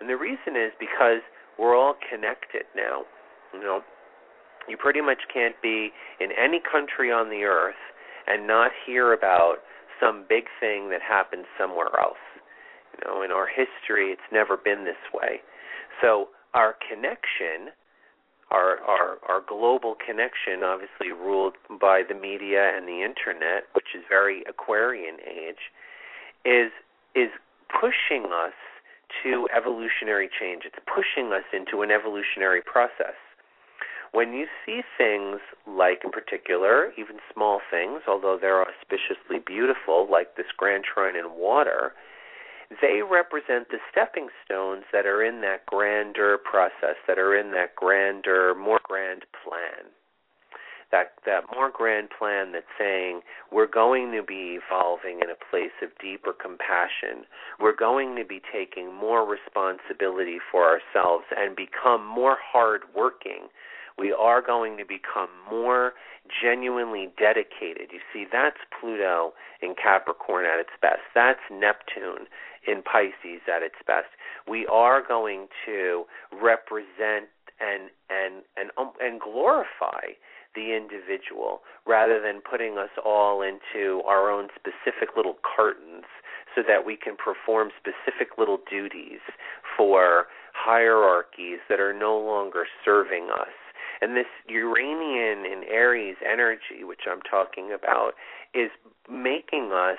And 0.00 0.08
the 0.08 0.16
reason 0.16 0.56
is 0.56 0.72
because 0.80 1.20
we're 1.58 1.76
all 1.76 1.94
connected 2.10 2.64
now. 2.74 3.02
You 3.52 3.60
know, 3.60 3.80
you 4.68 4.76
pretty 4.76 5.02
much 5.02 5.28
can't 5.32 5.60
be 5.62 5.90
in 6.20 6.30
any 6.32 6.60
country 6.60 7.12
on 7.12 7.28
the 7.28 7.44
earth 7.44 7.80
and 8.26 8.46
not 8.46 8.70
hear 8.86 9.12
about 9.12 9.56
some 10.00 10.24
big 10.28 10.44
thing 10.60 10.90
that 10.90 11.00
happened 11.02 11.44
somewhere 11.58 11.98
else. 11.98 12.22
You 12.94 13.08
know, 13.08 13.22
in 13.22 13.30
our 13.30 13.46
history, 13.46 14.12
it's 14.12 14.28
never 14.32 14.56
been 14.56 14.84
this 14.84 15.00
way. 15.12 15.40
So 16.00 16.28
our 16.54 16.76
connection, 16.80 17.72
our 18.50 18.78
our 18.80 19.18
our 19.28 19.42
global 19.46 19.94
connection, 19.94 20.62
obviously 20.64 21.12
ruled 21.12 21.54
by 21.80 22.02
the 22.06 22.14
media 22.14 22.72
and 22.74 22.86
the 22.88 23.02
internet, 23.02 23.64
which 23.74 23.94
is 23.94 24.02
very 24.08 24.44
Aquarian 24.48 25.16
age, 25.26 25.72
is 26.44 26.72
is 27.14 27.30
pushing 27.68 28.32
us 28.32 28.56
to 29.22 29.48
evolutionary 29.54 30.28
change. 30.28 30.62
It's 30.64 30.80
pushing 30.86 31.32
us 31.32 31.44
into 31.52 31.82
an 31.82 31.90
evolutionary 31.90 32.62
process 32.62 33.16
when 34.16 34.32
you 34.32 34.46
see 34.64 34.80
things 34.96 35.40
like, 35.68 36.00
in 36.02 36.10
particular, 36.10 36.90
even 36.96 37.16
small 37.30 37.60
things, 37.70 38.00
although 38.08 38.38
they're 38.40 38.64
auspiciously 38.64 39.44
beautiful, 39.44 40.08
like 40.10 40.36
this 40.36 40.46
grand 40.56 40.84
trine 40.84 41.16
in 41.16 41.36
water, 41.36 41.92
they 42.80 43.02
represent 43.04 43.68
the 43.68 43.76
stepping 43.92 44.28
stones 44.42 44.84
that 44.90 45.04
are 45.04 45.22
in 45.22 45.42
that 45.42 45.66
grander 45.66 46.38
process, 46.38 46.96
that 47.06 47.18
are 47.18 47.36
in 47.36 47.50
that 47.52 47.76
grander, 47.76 48.54
more 48.54 48.80
grand 48.82 49.26
plan. 49.44 49.92
That 50.92 51.12
that 51.26 51.44
more 51.52 51.70
grand 51.70 52.08
plan 52.16 52.52
that's 52.52 52.72
saying 52.78 53.20
we're 53.52 53.66
going 53.66 54.12
to 54.12 54.22
be 54.22 54.56
evolving 54.56 55.20
in 55.20 55.28
a 55.28 55.44
place 55.50 55.76
of 55.82 55.90
deeper 56.00 56.32
compassion. 56.32 57.26
We're 57.60 57.76
going 57.76 58.16
to 58.16 58.24
be 58.24 58.40
taking 58.40 58.94
more 58.94 59.28
responsibility 59.28 60.38
for 60.50 60.64
ourselves 60.64 61.24
and 61.36 61.54
become 61.54 62.06
more 62.06 62.38
hardworking 62.40 63.50
we 63.98 64.12
are 64.12 64.42
going 64.42 64.76
to 64.76 64.84
become 64.84 65.28
more 65.50 65.92
genuinely 66.42 67.08
dedicated. 67.18 67.90
You 67.92 68.00
see, 68.12 68.26
that's 68.30 68.58
Pluto 68.78 69.32
in 69.62 69.74
Capricorn 69.74 70.44
at 70.44 70.60
its 70.60 70.74
best. 70.82 71.00
That's 71.14 71.40
Neptune 71.50 72.26
in 72.66 72.82
Pisces 72.82 73.42
at 73.48 73.62
its 73.62 73.76
best. 73.86 74.08
We 74.48 74.66
are 74.66 75.02
going 75.06 75.48
to 75.64 76.04
represent 76.32 77.30
and 77.60 77.90
and 78.10 78.42
and 78.56 78.70
um, 78.76 78.92
and 79.00 79.20
glorify 79.20 80.12
the 80.54 80.76
individual 80.76 81.60
rather 81.86 82.20
than 82.20 82.40
putting 82.40 82.78
us 82.78 82.90
all 83.04 83.42
into 83.42 84.02
our 84.06 84.30
own 84.30 84.48
specific 84.56 85.16
little 85.16 85.36
cartons 85.44 86.04
so 86.54 86.62
that 86.66 86.84
we 86.84 86.96
can 86.96 87.14
perform 87.16 87.68
specific 87.76 88.38
little 88.38 88.58
duties 88.68 89.20
for 89.76 90.26
hierarchies 90.54 91.58
that 91.68 91.78
are 91.78 91.92
no 91.92 92.18
longer 92.18 92.64
serving 92.84 93.28
us 93.30 93.52
and 94.00 94.16
this 94.16 94.26
Uranian 94.48 95.44
and 95.50 95.64
Aries 95.64 96.16
energy, 96.24 96.84
which 96.84 97.02
I'm 97.10 97.22
talking 97.22 97.72
about, 97.72 98.12
is 98.54 98.70
making 99.10 99.72
us 99.72 99.98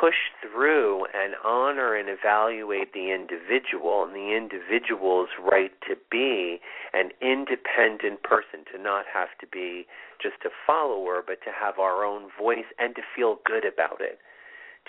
push 0.00 0.32
through 0.40 1.04
and 1.14 1.34
honor 1.44 1.94
and 1.94 2.08
evaluate 2.08 2.92
the 2.92 3.12
individual 3.12 4.04
and 4.04 4.14
the 4.14 4.34
individual's 4.34 5.28
right 5.38 5.72
to 5.88 5.96
be 6.10 6.60
an 6.92 7.10
independent 7.20 8.22
person, 8.22 8.64
to 8.72 8.80
not 8.80 9.04
have 9.12 9.28
to 9.40 9.46
be 9.46 9.86
just 10.20 10.44
a 10.44 10.50
follower, 10.66 11.22
but 11.24 11.38
to 11.44 11.50
have 11.52 11.78
our 11.78 12.04
own 12.04 12.28
voice 12.38 12.66
and 12.78 12.94
to 12.96 13.02
feel 13.14 13.38
good 13.44 13.64
about 13.64 14.00
it. 14.00 14.18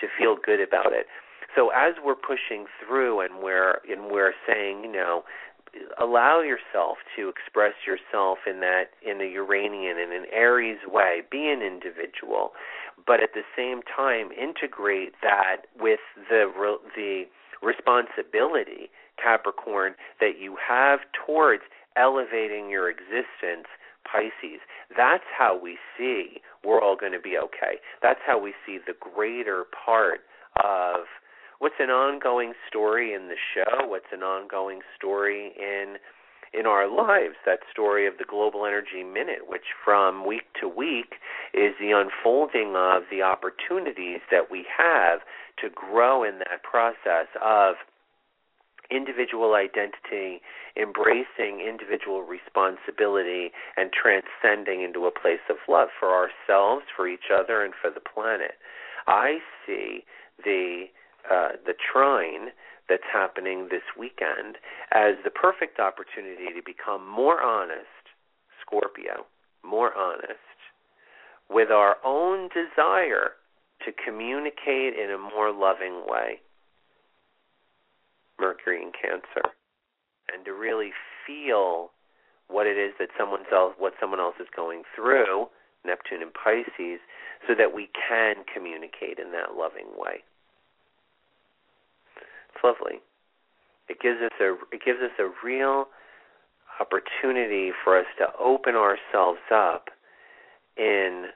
To 0.00 0.06
feel 0.18 0.36
good 0.42 0.60
about 0.60 0.92
it. 0.92 1.06
So 1.54 1.70
as 1.70 1.94
we're 2.02 2.16
pushing 2.16 2.66
through 2.82 3.20
and 3.20 3.38
we're 3.40 3.78
and 3.88 4.10
we're 4.10 4.32
saying, 4.46 4.82
you 4.82 4.90
know, 4.90 5.22
allow 6.00 6.40
yourself 6.40 6.98
to 7.16 7.28
express 7.28 7.74
yourself 7.86 8.38
in 8.46 8.60
that 8.60 8.90
in 9.04 9.20
a 9.20 9.30
Uranian 9.30 9.98
in 9.98 10.12
an 10.12 10.26
Aries 10.32 10.78
way. 10.86 11.22
Be 11.30 11.48
an 11.48 11.62
individual, 11.62 12.52
but 13.06 13.22
at 13.22 13.34
the 13.34 13.44
same 13.56 13.80
time 13.82 14.30
integrate 14.32 15.14
that 15.22 15.66
with 15.78 16.00
the 16.28 16.50
the 16.96 17.24
responsibility 17.62 18.90
Capricorn 19.22 19.94
that 20.20 20.38
you 20.40 20.56
have 20.56 21.00
towards 21.26 21.62
elevating 21.96 22.68
your 22.68 22.90
existence 22.90 23.66
Pisces. 24.04 24.60
That's 24.96 25.24
how 25.36 25.58
we 25.58 25.78
see 25.96 26.40
we're 26.62 26.80
all 26.80 26.96
going 26.96 27.12
to 27.12 27.20
be 27.20 27.36
okay. 27.38 27.80
That's 28.02 28.20
how 28.26 28.38
we 28.38 28.54
see 28.66 28.78
the 28.78 28.94
greater 28.98 29.64
part 29.84 30.20
of 30.62 31.06
what's 31.58 31.78
an 31.78 31.90
ongoing 31.90 32.52
story 32.68 33.14
in 33.14 33.28
the 33.28 33.36
show, 33.54 33.86
what's 33.86 34.12
an 34.12 34.22
ongoing 34.22 34.80
story 34.96 35.52
in 35.58 35.96
in 36.56 36.66
our 36.66 36.86
lives, 36.86 37.34
that 37.44 37.58
story 37.72 38.06
of 38.06 38.14
the 38.16 38.24
Global 38.24 38.64
Energy 38.64 39.02
Minute, 39.02 39.48
which 39.48 39.74
from 39.84 40.24
week 40.24 40.46
to 40.60 40.68
week 40.68 41.14
is 41.52 41.74
the 41.80 41.90
unfolding 41.90 42.76
of 42.76 43.02
the 43.10 43.22
opportunities 43.22 44.20
that 44.30 44.52
we 44.52 44.64
have 44.78 45.18
to 45.58 45.68
grow 45.68 46.22
in 46.22 46.38
that 46.38 46.62
process 46.62 47.26
of 47.42 47.74
individual 48.90 49.54
identity, 49.54 50.42
embracing 50.76 51.58
individual 51.58 52.22
responsibility, 52.22 53.50
and 53.76 53.90
transcending 53.90 54.82
into 54.82 55.06
a 55.06 55.10
place 55.10 55.42
of 55.50 55.56
love 55.68 55.88
for 55.98 56.10
ourselves, 56.14 56.84
for 56.94 57.08
each 57.08 57.32
other, 57.34 57.64
and 57.64 57.74
for 57.74 57.90
the 57.90 58.00
planet. 58.00 58.54
I 59.08 59.38
see 59.66 60.04
the 60.44 60.86
uh, 61.30 61.50
the 61.64 61.74
trine 61.74 62.50
that's 62.88 63.06
happening 63.12 63.68
this 63.70 63.84
weekend 63.98 64.56
as 64.92 65.14
the 65.24 65.30
perfect 65.30 65.80
opportunity 65.80 66.52
to 66.54 66.62
become 66.64 67.08
more 67.08 67.40
honest, 67.42 68.12
Scorpio, 68.60 69.24
more 69.64 69.96
honest, 69.96 70.58
with 71.48 71.70
our 71.70 71.96
own 72.04 72.48
desire 72.48 73.32
to 73.84 73.92
communicate 74.04 74.94
in 74.98 75.10
a 75.10 75.18
more 75.18 75.52
loving 75.52 76.04
way. 76.06 76.40
Mercury 78.38 78.82
in 78.82 78.92
Cancer, 78.92 79.54
and 80.32 80.44
to 80.44 80.52
really 80.52 80.90
feel 81.26 81.90
what 82.48 82.66
it 82.66 82.76
is 82.76 82.92
that 82.98 83.08
someone 83.18 83.44
else, 83.52 83.74
what 83.78 83.94
someone 84.00 84.20
else 84.20 84.34
is 84.40 84.48
going 84.54 84.82
through, 84.94 85.46
Neptune 85.86 86.20
and 86.20 86.32
Pisces, 86.34 87.00
so 87.46 87.54
that 87.54 87.72
we 87.74 87.88
can 88.08 88.36
communicate 88.52 89.18
in 89.18 89.32
that 89.32 89.56
loving 89.56 89.88
way 89.96 90.24
lovely. 92.64 93.00
It 93.88 94.00
gives 94.00 94.20
us 94.22 94.32
a 94.40 94.54
it 94.72 94.80
gives 94.84 95.00
us 95.00 95.12
a 95.18 95.28
real 95.44 95.86
opportunity 96.80 97.70
for 97.84 97.98
us 97.98 98.06
to 98.18 98.26
open 98.40 98.74
ourselves 98.74 99.44
up 99.52 99.90
in 100.76 101.26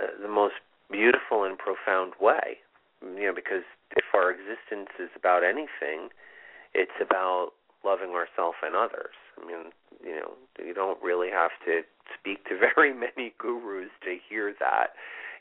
uh, 0.00 0.06
the 0.22 0.28
most 0.28 0.54
beautiful 0.90 1.44
and 1.44 1.58
profound 1.58 2.12
way. 2.20 2.58
You 3.02 3.26
know, 3.26 3.34
because 3.34 3.66
if 3.96 4.04
our 4.14 4.30
existence 4.30 4.94
is 5.00 5.10
about 5.16 5.42
anything, 5.42 6.08
it's 6.72 6.96
about 7.00 7.50
loving 7.84 8.10
ourselves 8.10 8.56
and 8.62 8.76
others. 8.76 9.18
I 9.36 9.46
mean, 9.46 9.72
you 10.04 10.16
know, 10.16 10.32
you 10.64 10.72
don't 10.72 11.02
really 11.02 11.30
have 11.30 11.50
to 11.66 11.82
speak 12.18 12.44
to 12.46 12.58
very 12.76 12.94
many 12.94 13.34
gurus 13.38 13.90
to 14.04 14.16
hear 14.28 14.54
that. 14.60 14.94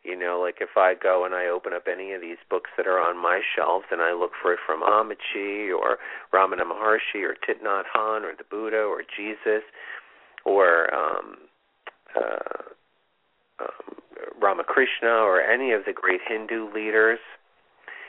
You 0.04 0.18
know, 0.18 0.42
like 0.42 0.58
if 0.62 0.78
I 0.78 0.96
go 0.96 1.26
and 1.26 1.36
I 1.36 1.46
open 1.46 1.74
up 1.74 1.86
any 1.92 2.14
of 2.14 2.22
these 2.22 2.42
books 2.50 2.72
that 2.76 2.88
are 2.88 3.00
on 3.00 3.22
my 3.22 3.42
shelves 3.56 3.86
and 3.92 4.02
I 4.02 4.14
look 4.14 4.32
for 4.42 4.52
it 4.54 4.60
from 4.66 4.82
Ammachi 4.82 5.70
or 5.70 5.98
Ramana 6.34 6.66
Maharshi 6.66 7.22
or 7.22 7.36
Thich 7.48 7.62
Nhat 7.64 7.86
or 7.96 8.34
the 8.36 8.44
Buddha 8.50 8.82
or 8.82 9.04
Jesus 9.04 9.62
or 10.44 10.92
um, 10.94 11.38
uh, 12.16 12.72
um, 13.60 13.96
Ramakrishna 14.42 15.08
or 15.08 15.40
any 15.40 15.72
of 15.72 15.86
the 15.86 15.94
great 15.94 16.22
Hindu 16.28 16.74
leaders, 16.74 17.20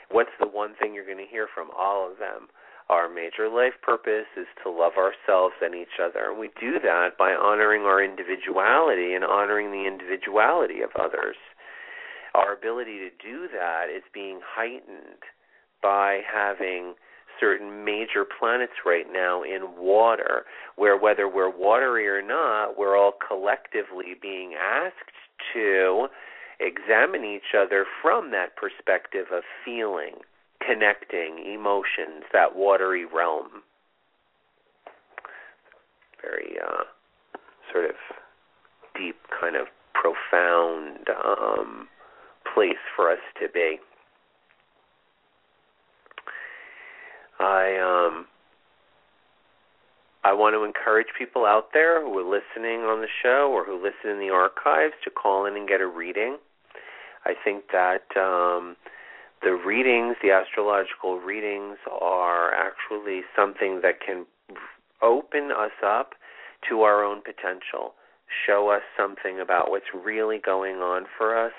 what's 0.09 0.33
the 0.39 0.47
one 0.47 0.73
thing 0.79 0.93
you're 0.93 1.05
going 1.05 1.23
to 1.23 1.29
hear 1.29 1.47
from 1.53 1.69
all 1.77 2.09
of 2.09 2.17
them? 2.17 2.47
Our 2.89 3.07
major 3.07 3.49
life 3.49 3.73
purpose 3.81 4.27
is 4.35 4.47
to 4.63 4.69
love 4.69 4.93
ourselves 4.97 5.55
and 5.61 5.73
each 5.73 6.01
other. 6.03 6.31
And 6.31 6.39
we 6.39 6.49
do 6.59 6.79
that 6.83 7.17
by 7.17 7.33
honoring 7.33 7.83
our 7.83 8.03
individuality 8.03 9.13
and 9.13 9.23
honoring 9.23 9.71
the 9.71 9.87
individuality 9.87 10.81
of 10.81 10.89
others. 10.99 11.37
Our 12.33 12.53
ability 12.53 12.97
to 12.99 13.09
do 13.21 13.47
that 13.53 13.85
is 13.95 14.03
being 14.13 14.39
heightened 14.43 15.21
by 15.81 16.21
having 16.31 16.95
certain 17.39 17.83
major 17.83 18.25
planets 18.25 18.73
right 18.85 19.05
now 19.11 19.43
in 19.43 19.75
water, 19.77 20.45
where 20.75 20.97
whether 20.97 21.27
we're 21.27 21.49
watery 21.49 22.07
or 22.07 22.21
not, 22.21 22.77
we're 22.77 22.97
all 22.97 23.13
collectively 23.27 24.15
being 24.19 24.53
asked 24.53 25.11
to 25.53 26.07
examine 26.59 27.25
each 27.25 27.53
other 27.57 27.85
from 28.01 28.31
that 28.31 28.55
perspective 28.55 29.27
of 29.33 29.43
feeling 29.65 30.15
connecting 30.65 31.43
emotions, 31.45 32.23
that 32.31 32.55
watery 32.55 33.05
realm. 33.05 33.63
Very 36.21 36.55
uh, 36.59 36.83
sort 37.71 37.85
of 37.85 37.95
deep, 38.97 39.17
kind 39.39 39.55
of 39.55 39.67
profound 39.93 41.07
um, 41.09 41.87
place 42.53 42.81
for 42.95 43.11
us 43.11 43.19
to 43.41 43.47
be. 43.49 43.77
I 47.39 47.77
um 47.77 48.25
I 50.23 50.31
want 50.31 50.55
to 50.55 50.63
encourage 50.63 51.07
people 51.17 51.45
out 51.45 51.73
there 51.73 52.01
who 52.01 52.17
are 52.17 52.23
listening 52.23 52.81
on 52.81 53.01
the 53.01 53.07
show 53.21 53.49
or 53.51 53.65
who 53.65 53.75
listen 53.75 54.09
in 54.09 54.19
the 54.19 54.33
archives 54.33 54.93
to 55.03 55.09
call 55.09 55.45
in 55.45 55.55
and 55.57 55.67
get 55.67 55.81
a 55.81 55.87
reading. 55.87 56.37
I 57.25 57.33
think 57.43 57.65
that 57.71 58.05
um 58.15 58.75
the 59.43 59.51
readings, 59.51 60.15
the 60.23 60.31
astrological 60.31 61.19
readings, 61.19 61.77
are 61.91 62.53
actually 62.53 63.21
something 63.35 63.81
that 63.81 63.99
can 63.99 64.25
open 65.01 65.51
us 65.51 65.75
up 65.85 66.13
to 66.69 66.81
our 66.83 67.03
own 67.03 67.21
potential, 67.21 67.93
show 68.47 68.69
us 68.69 68.83
something 68.97 69.41
about 69.41 69.69
what's 69.69 69.91
really 69.93 70.39
going 70.39 70.77
on 70.77 71.05
for 71.17 71.37
us, 71.37 71.51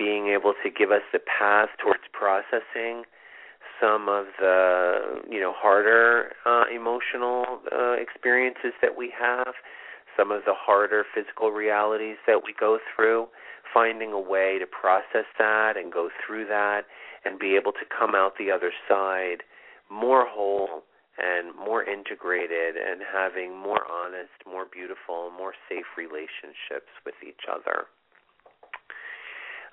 being 0.00 0.28
able 0.28 0.54
to 0.64 0.70
give 0.70 0.90
us 0.90 1.04
the 1.12 1.20
path 1.20 1.68
towards 1.76 2.08
processing 2.16 3.04
some 3.78 4.08
of 4.08 4.26
the 4.38 5.20
you 5.28 5.40
know 5.40 5.52
harder 5.54 6.32
uh, 6.46 6.64
emotional 6.74 7.60
uh, 7.70 7.92
experiences 7.92 8.72
that 8.80 8.96
we 8.96 9.12
have, 9.12 9.52
some 10.16 10.30
of 10.30 10.40
the 10.46 10.54
harder 10.56 11.04
physical 11.14 11.50
realities 11.50 12.16
that 12.26 12.40
we 12.46 12.54
go 12.58 12.78
through, 12.96 13.28
finding 13.72 14.12
a 14.12 14.20
way 14.20 14.58
to 14.58 14.66
process 14.66 15.28
that 15.38 15.76
and 15.76 15.92
go 15.92 16.08
through 16.24 16.46
that 16.46 16.82
and 17.26 17.38
be 17.38 17.54
able 17.54 17.72
to 17.72 17.84
come 17.86 18.14
out 18.14 18.32
the 18.38 18.50
other 18.50 18.72
side 18.88 19.44
more 19.90 20.24
whole 20.26 20.82
and 21.18 21.54
more 21.56 21.84
integrated 21.84 22.76
and 22.76 23.02
having 23.04 23.58
more 23.58 23.84
honest, 23.90 24.32
more 24.46 24.64
beautiful, 24.64 25.30
more 25.36 25.52
safe 25.68 25.84
relationships 25.98 26.88
with 27.04 27.16
each 27.26 27.44
other. 27.50 27.84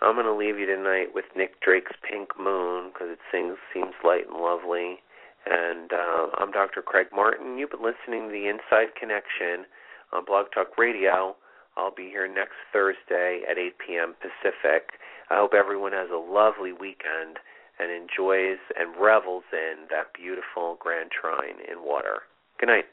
I'm 0.02 0.14
going 0.14 0.26
to 0.28 0.34
leave 0.34 0.60
you 0.60 0.68
tonight 0.68 1.08
with 1.14 1.26
Nick 1.36 1.60
Drake's 1.62 1.95
Pink 2.08 2.30
Moon 2.39 2.91
because 2.93 3.10
it 3.10 3.20
sings, 3.32 3.58
seems 3.74 3.93
light 4.04 4.30
and 4.30 4.38
lovely. 4.38 5.02
And 5.50 5.91
uh, 5.91 6.28
I'm 6.38 6.52
Dr. 6.52 6.82
Craig 6.82 7.08
Martin. 7.14 7.58
You've 7.58 7.72
been 7.72 7.82
listening 7.82 8.28
to 8.28 8.32
the 8.32 8.48
Inside 8.48 8.93
Connection 9.00 9.66
on 10.14 10.26
Blog 10.26 10.48
Talk 10.54 10.78
Radio. 10.78 11.36
I'll 11.76 11.93
be 11.93 12.10
here 12.10 12.28
next 12.28 12.62
Thursday 12.72 13.41
at 13.50 13.58
8 13.58 13.74
p.m. 13.80 14.16
Pacific. 14.22 15.02
I 15.30 15.38
hope 15.38 15.54
everyone 15.54 15.93
has 15.93 16.10
a 16.12 16.18
lovely 16.18 16.74
weekend 16.74 17.41
and 17.80 17.89
enjoys 17.91 18.62
and 18.78 18.93
revels 19.00 19.43
in 19.54 19.88
that 19.89 20.14
beautiful 20.14 20.78
Grand 20.80 21.10
Trine 21.10 21.58
in 21.70 21.84
water. 21.84 22.22
Good 22.60 22.70
night. 22.70 22.86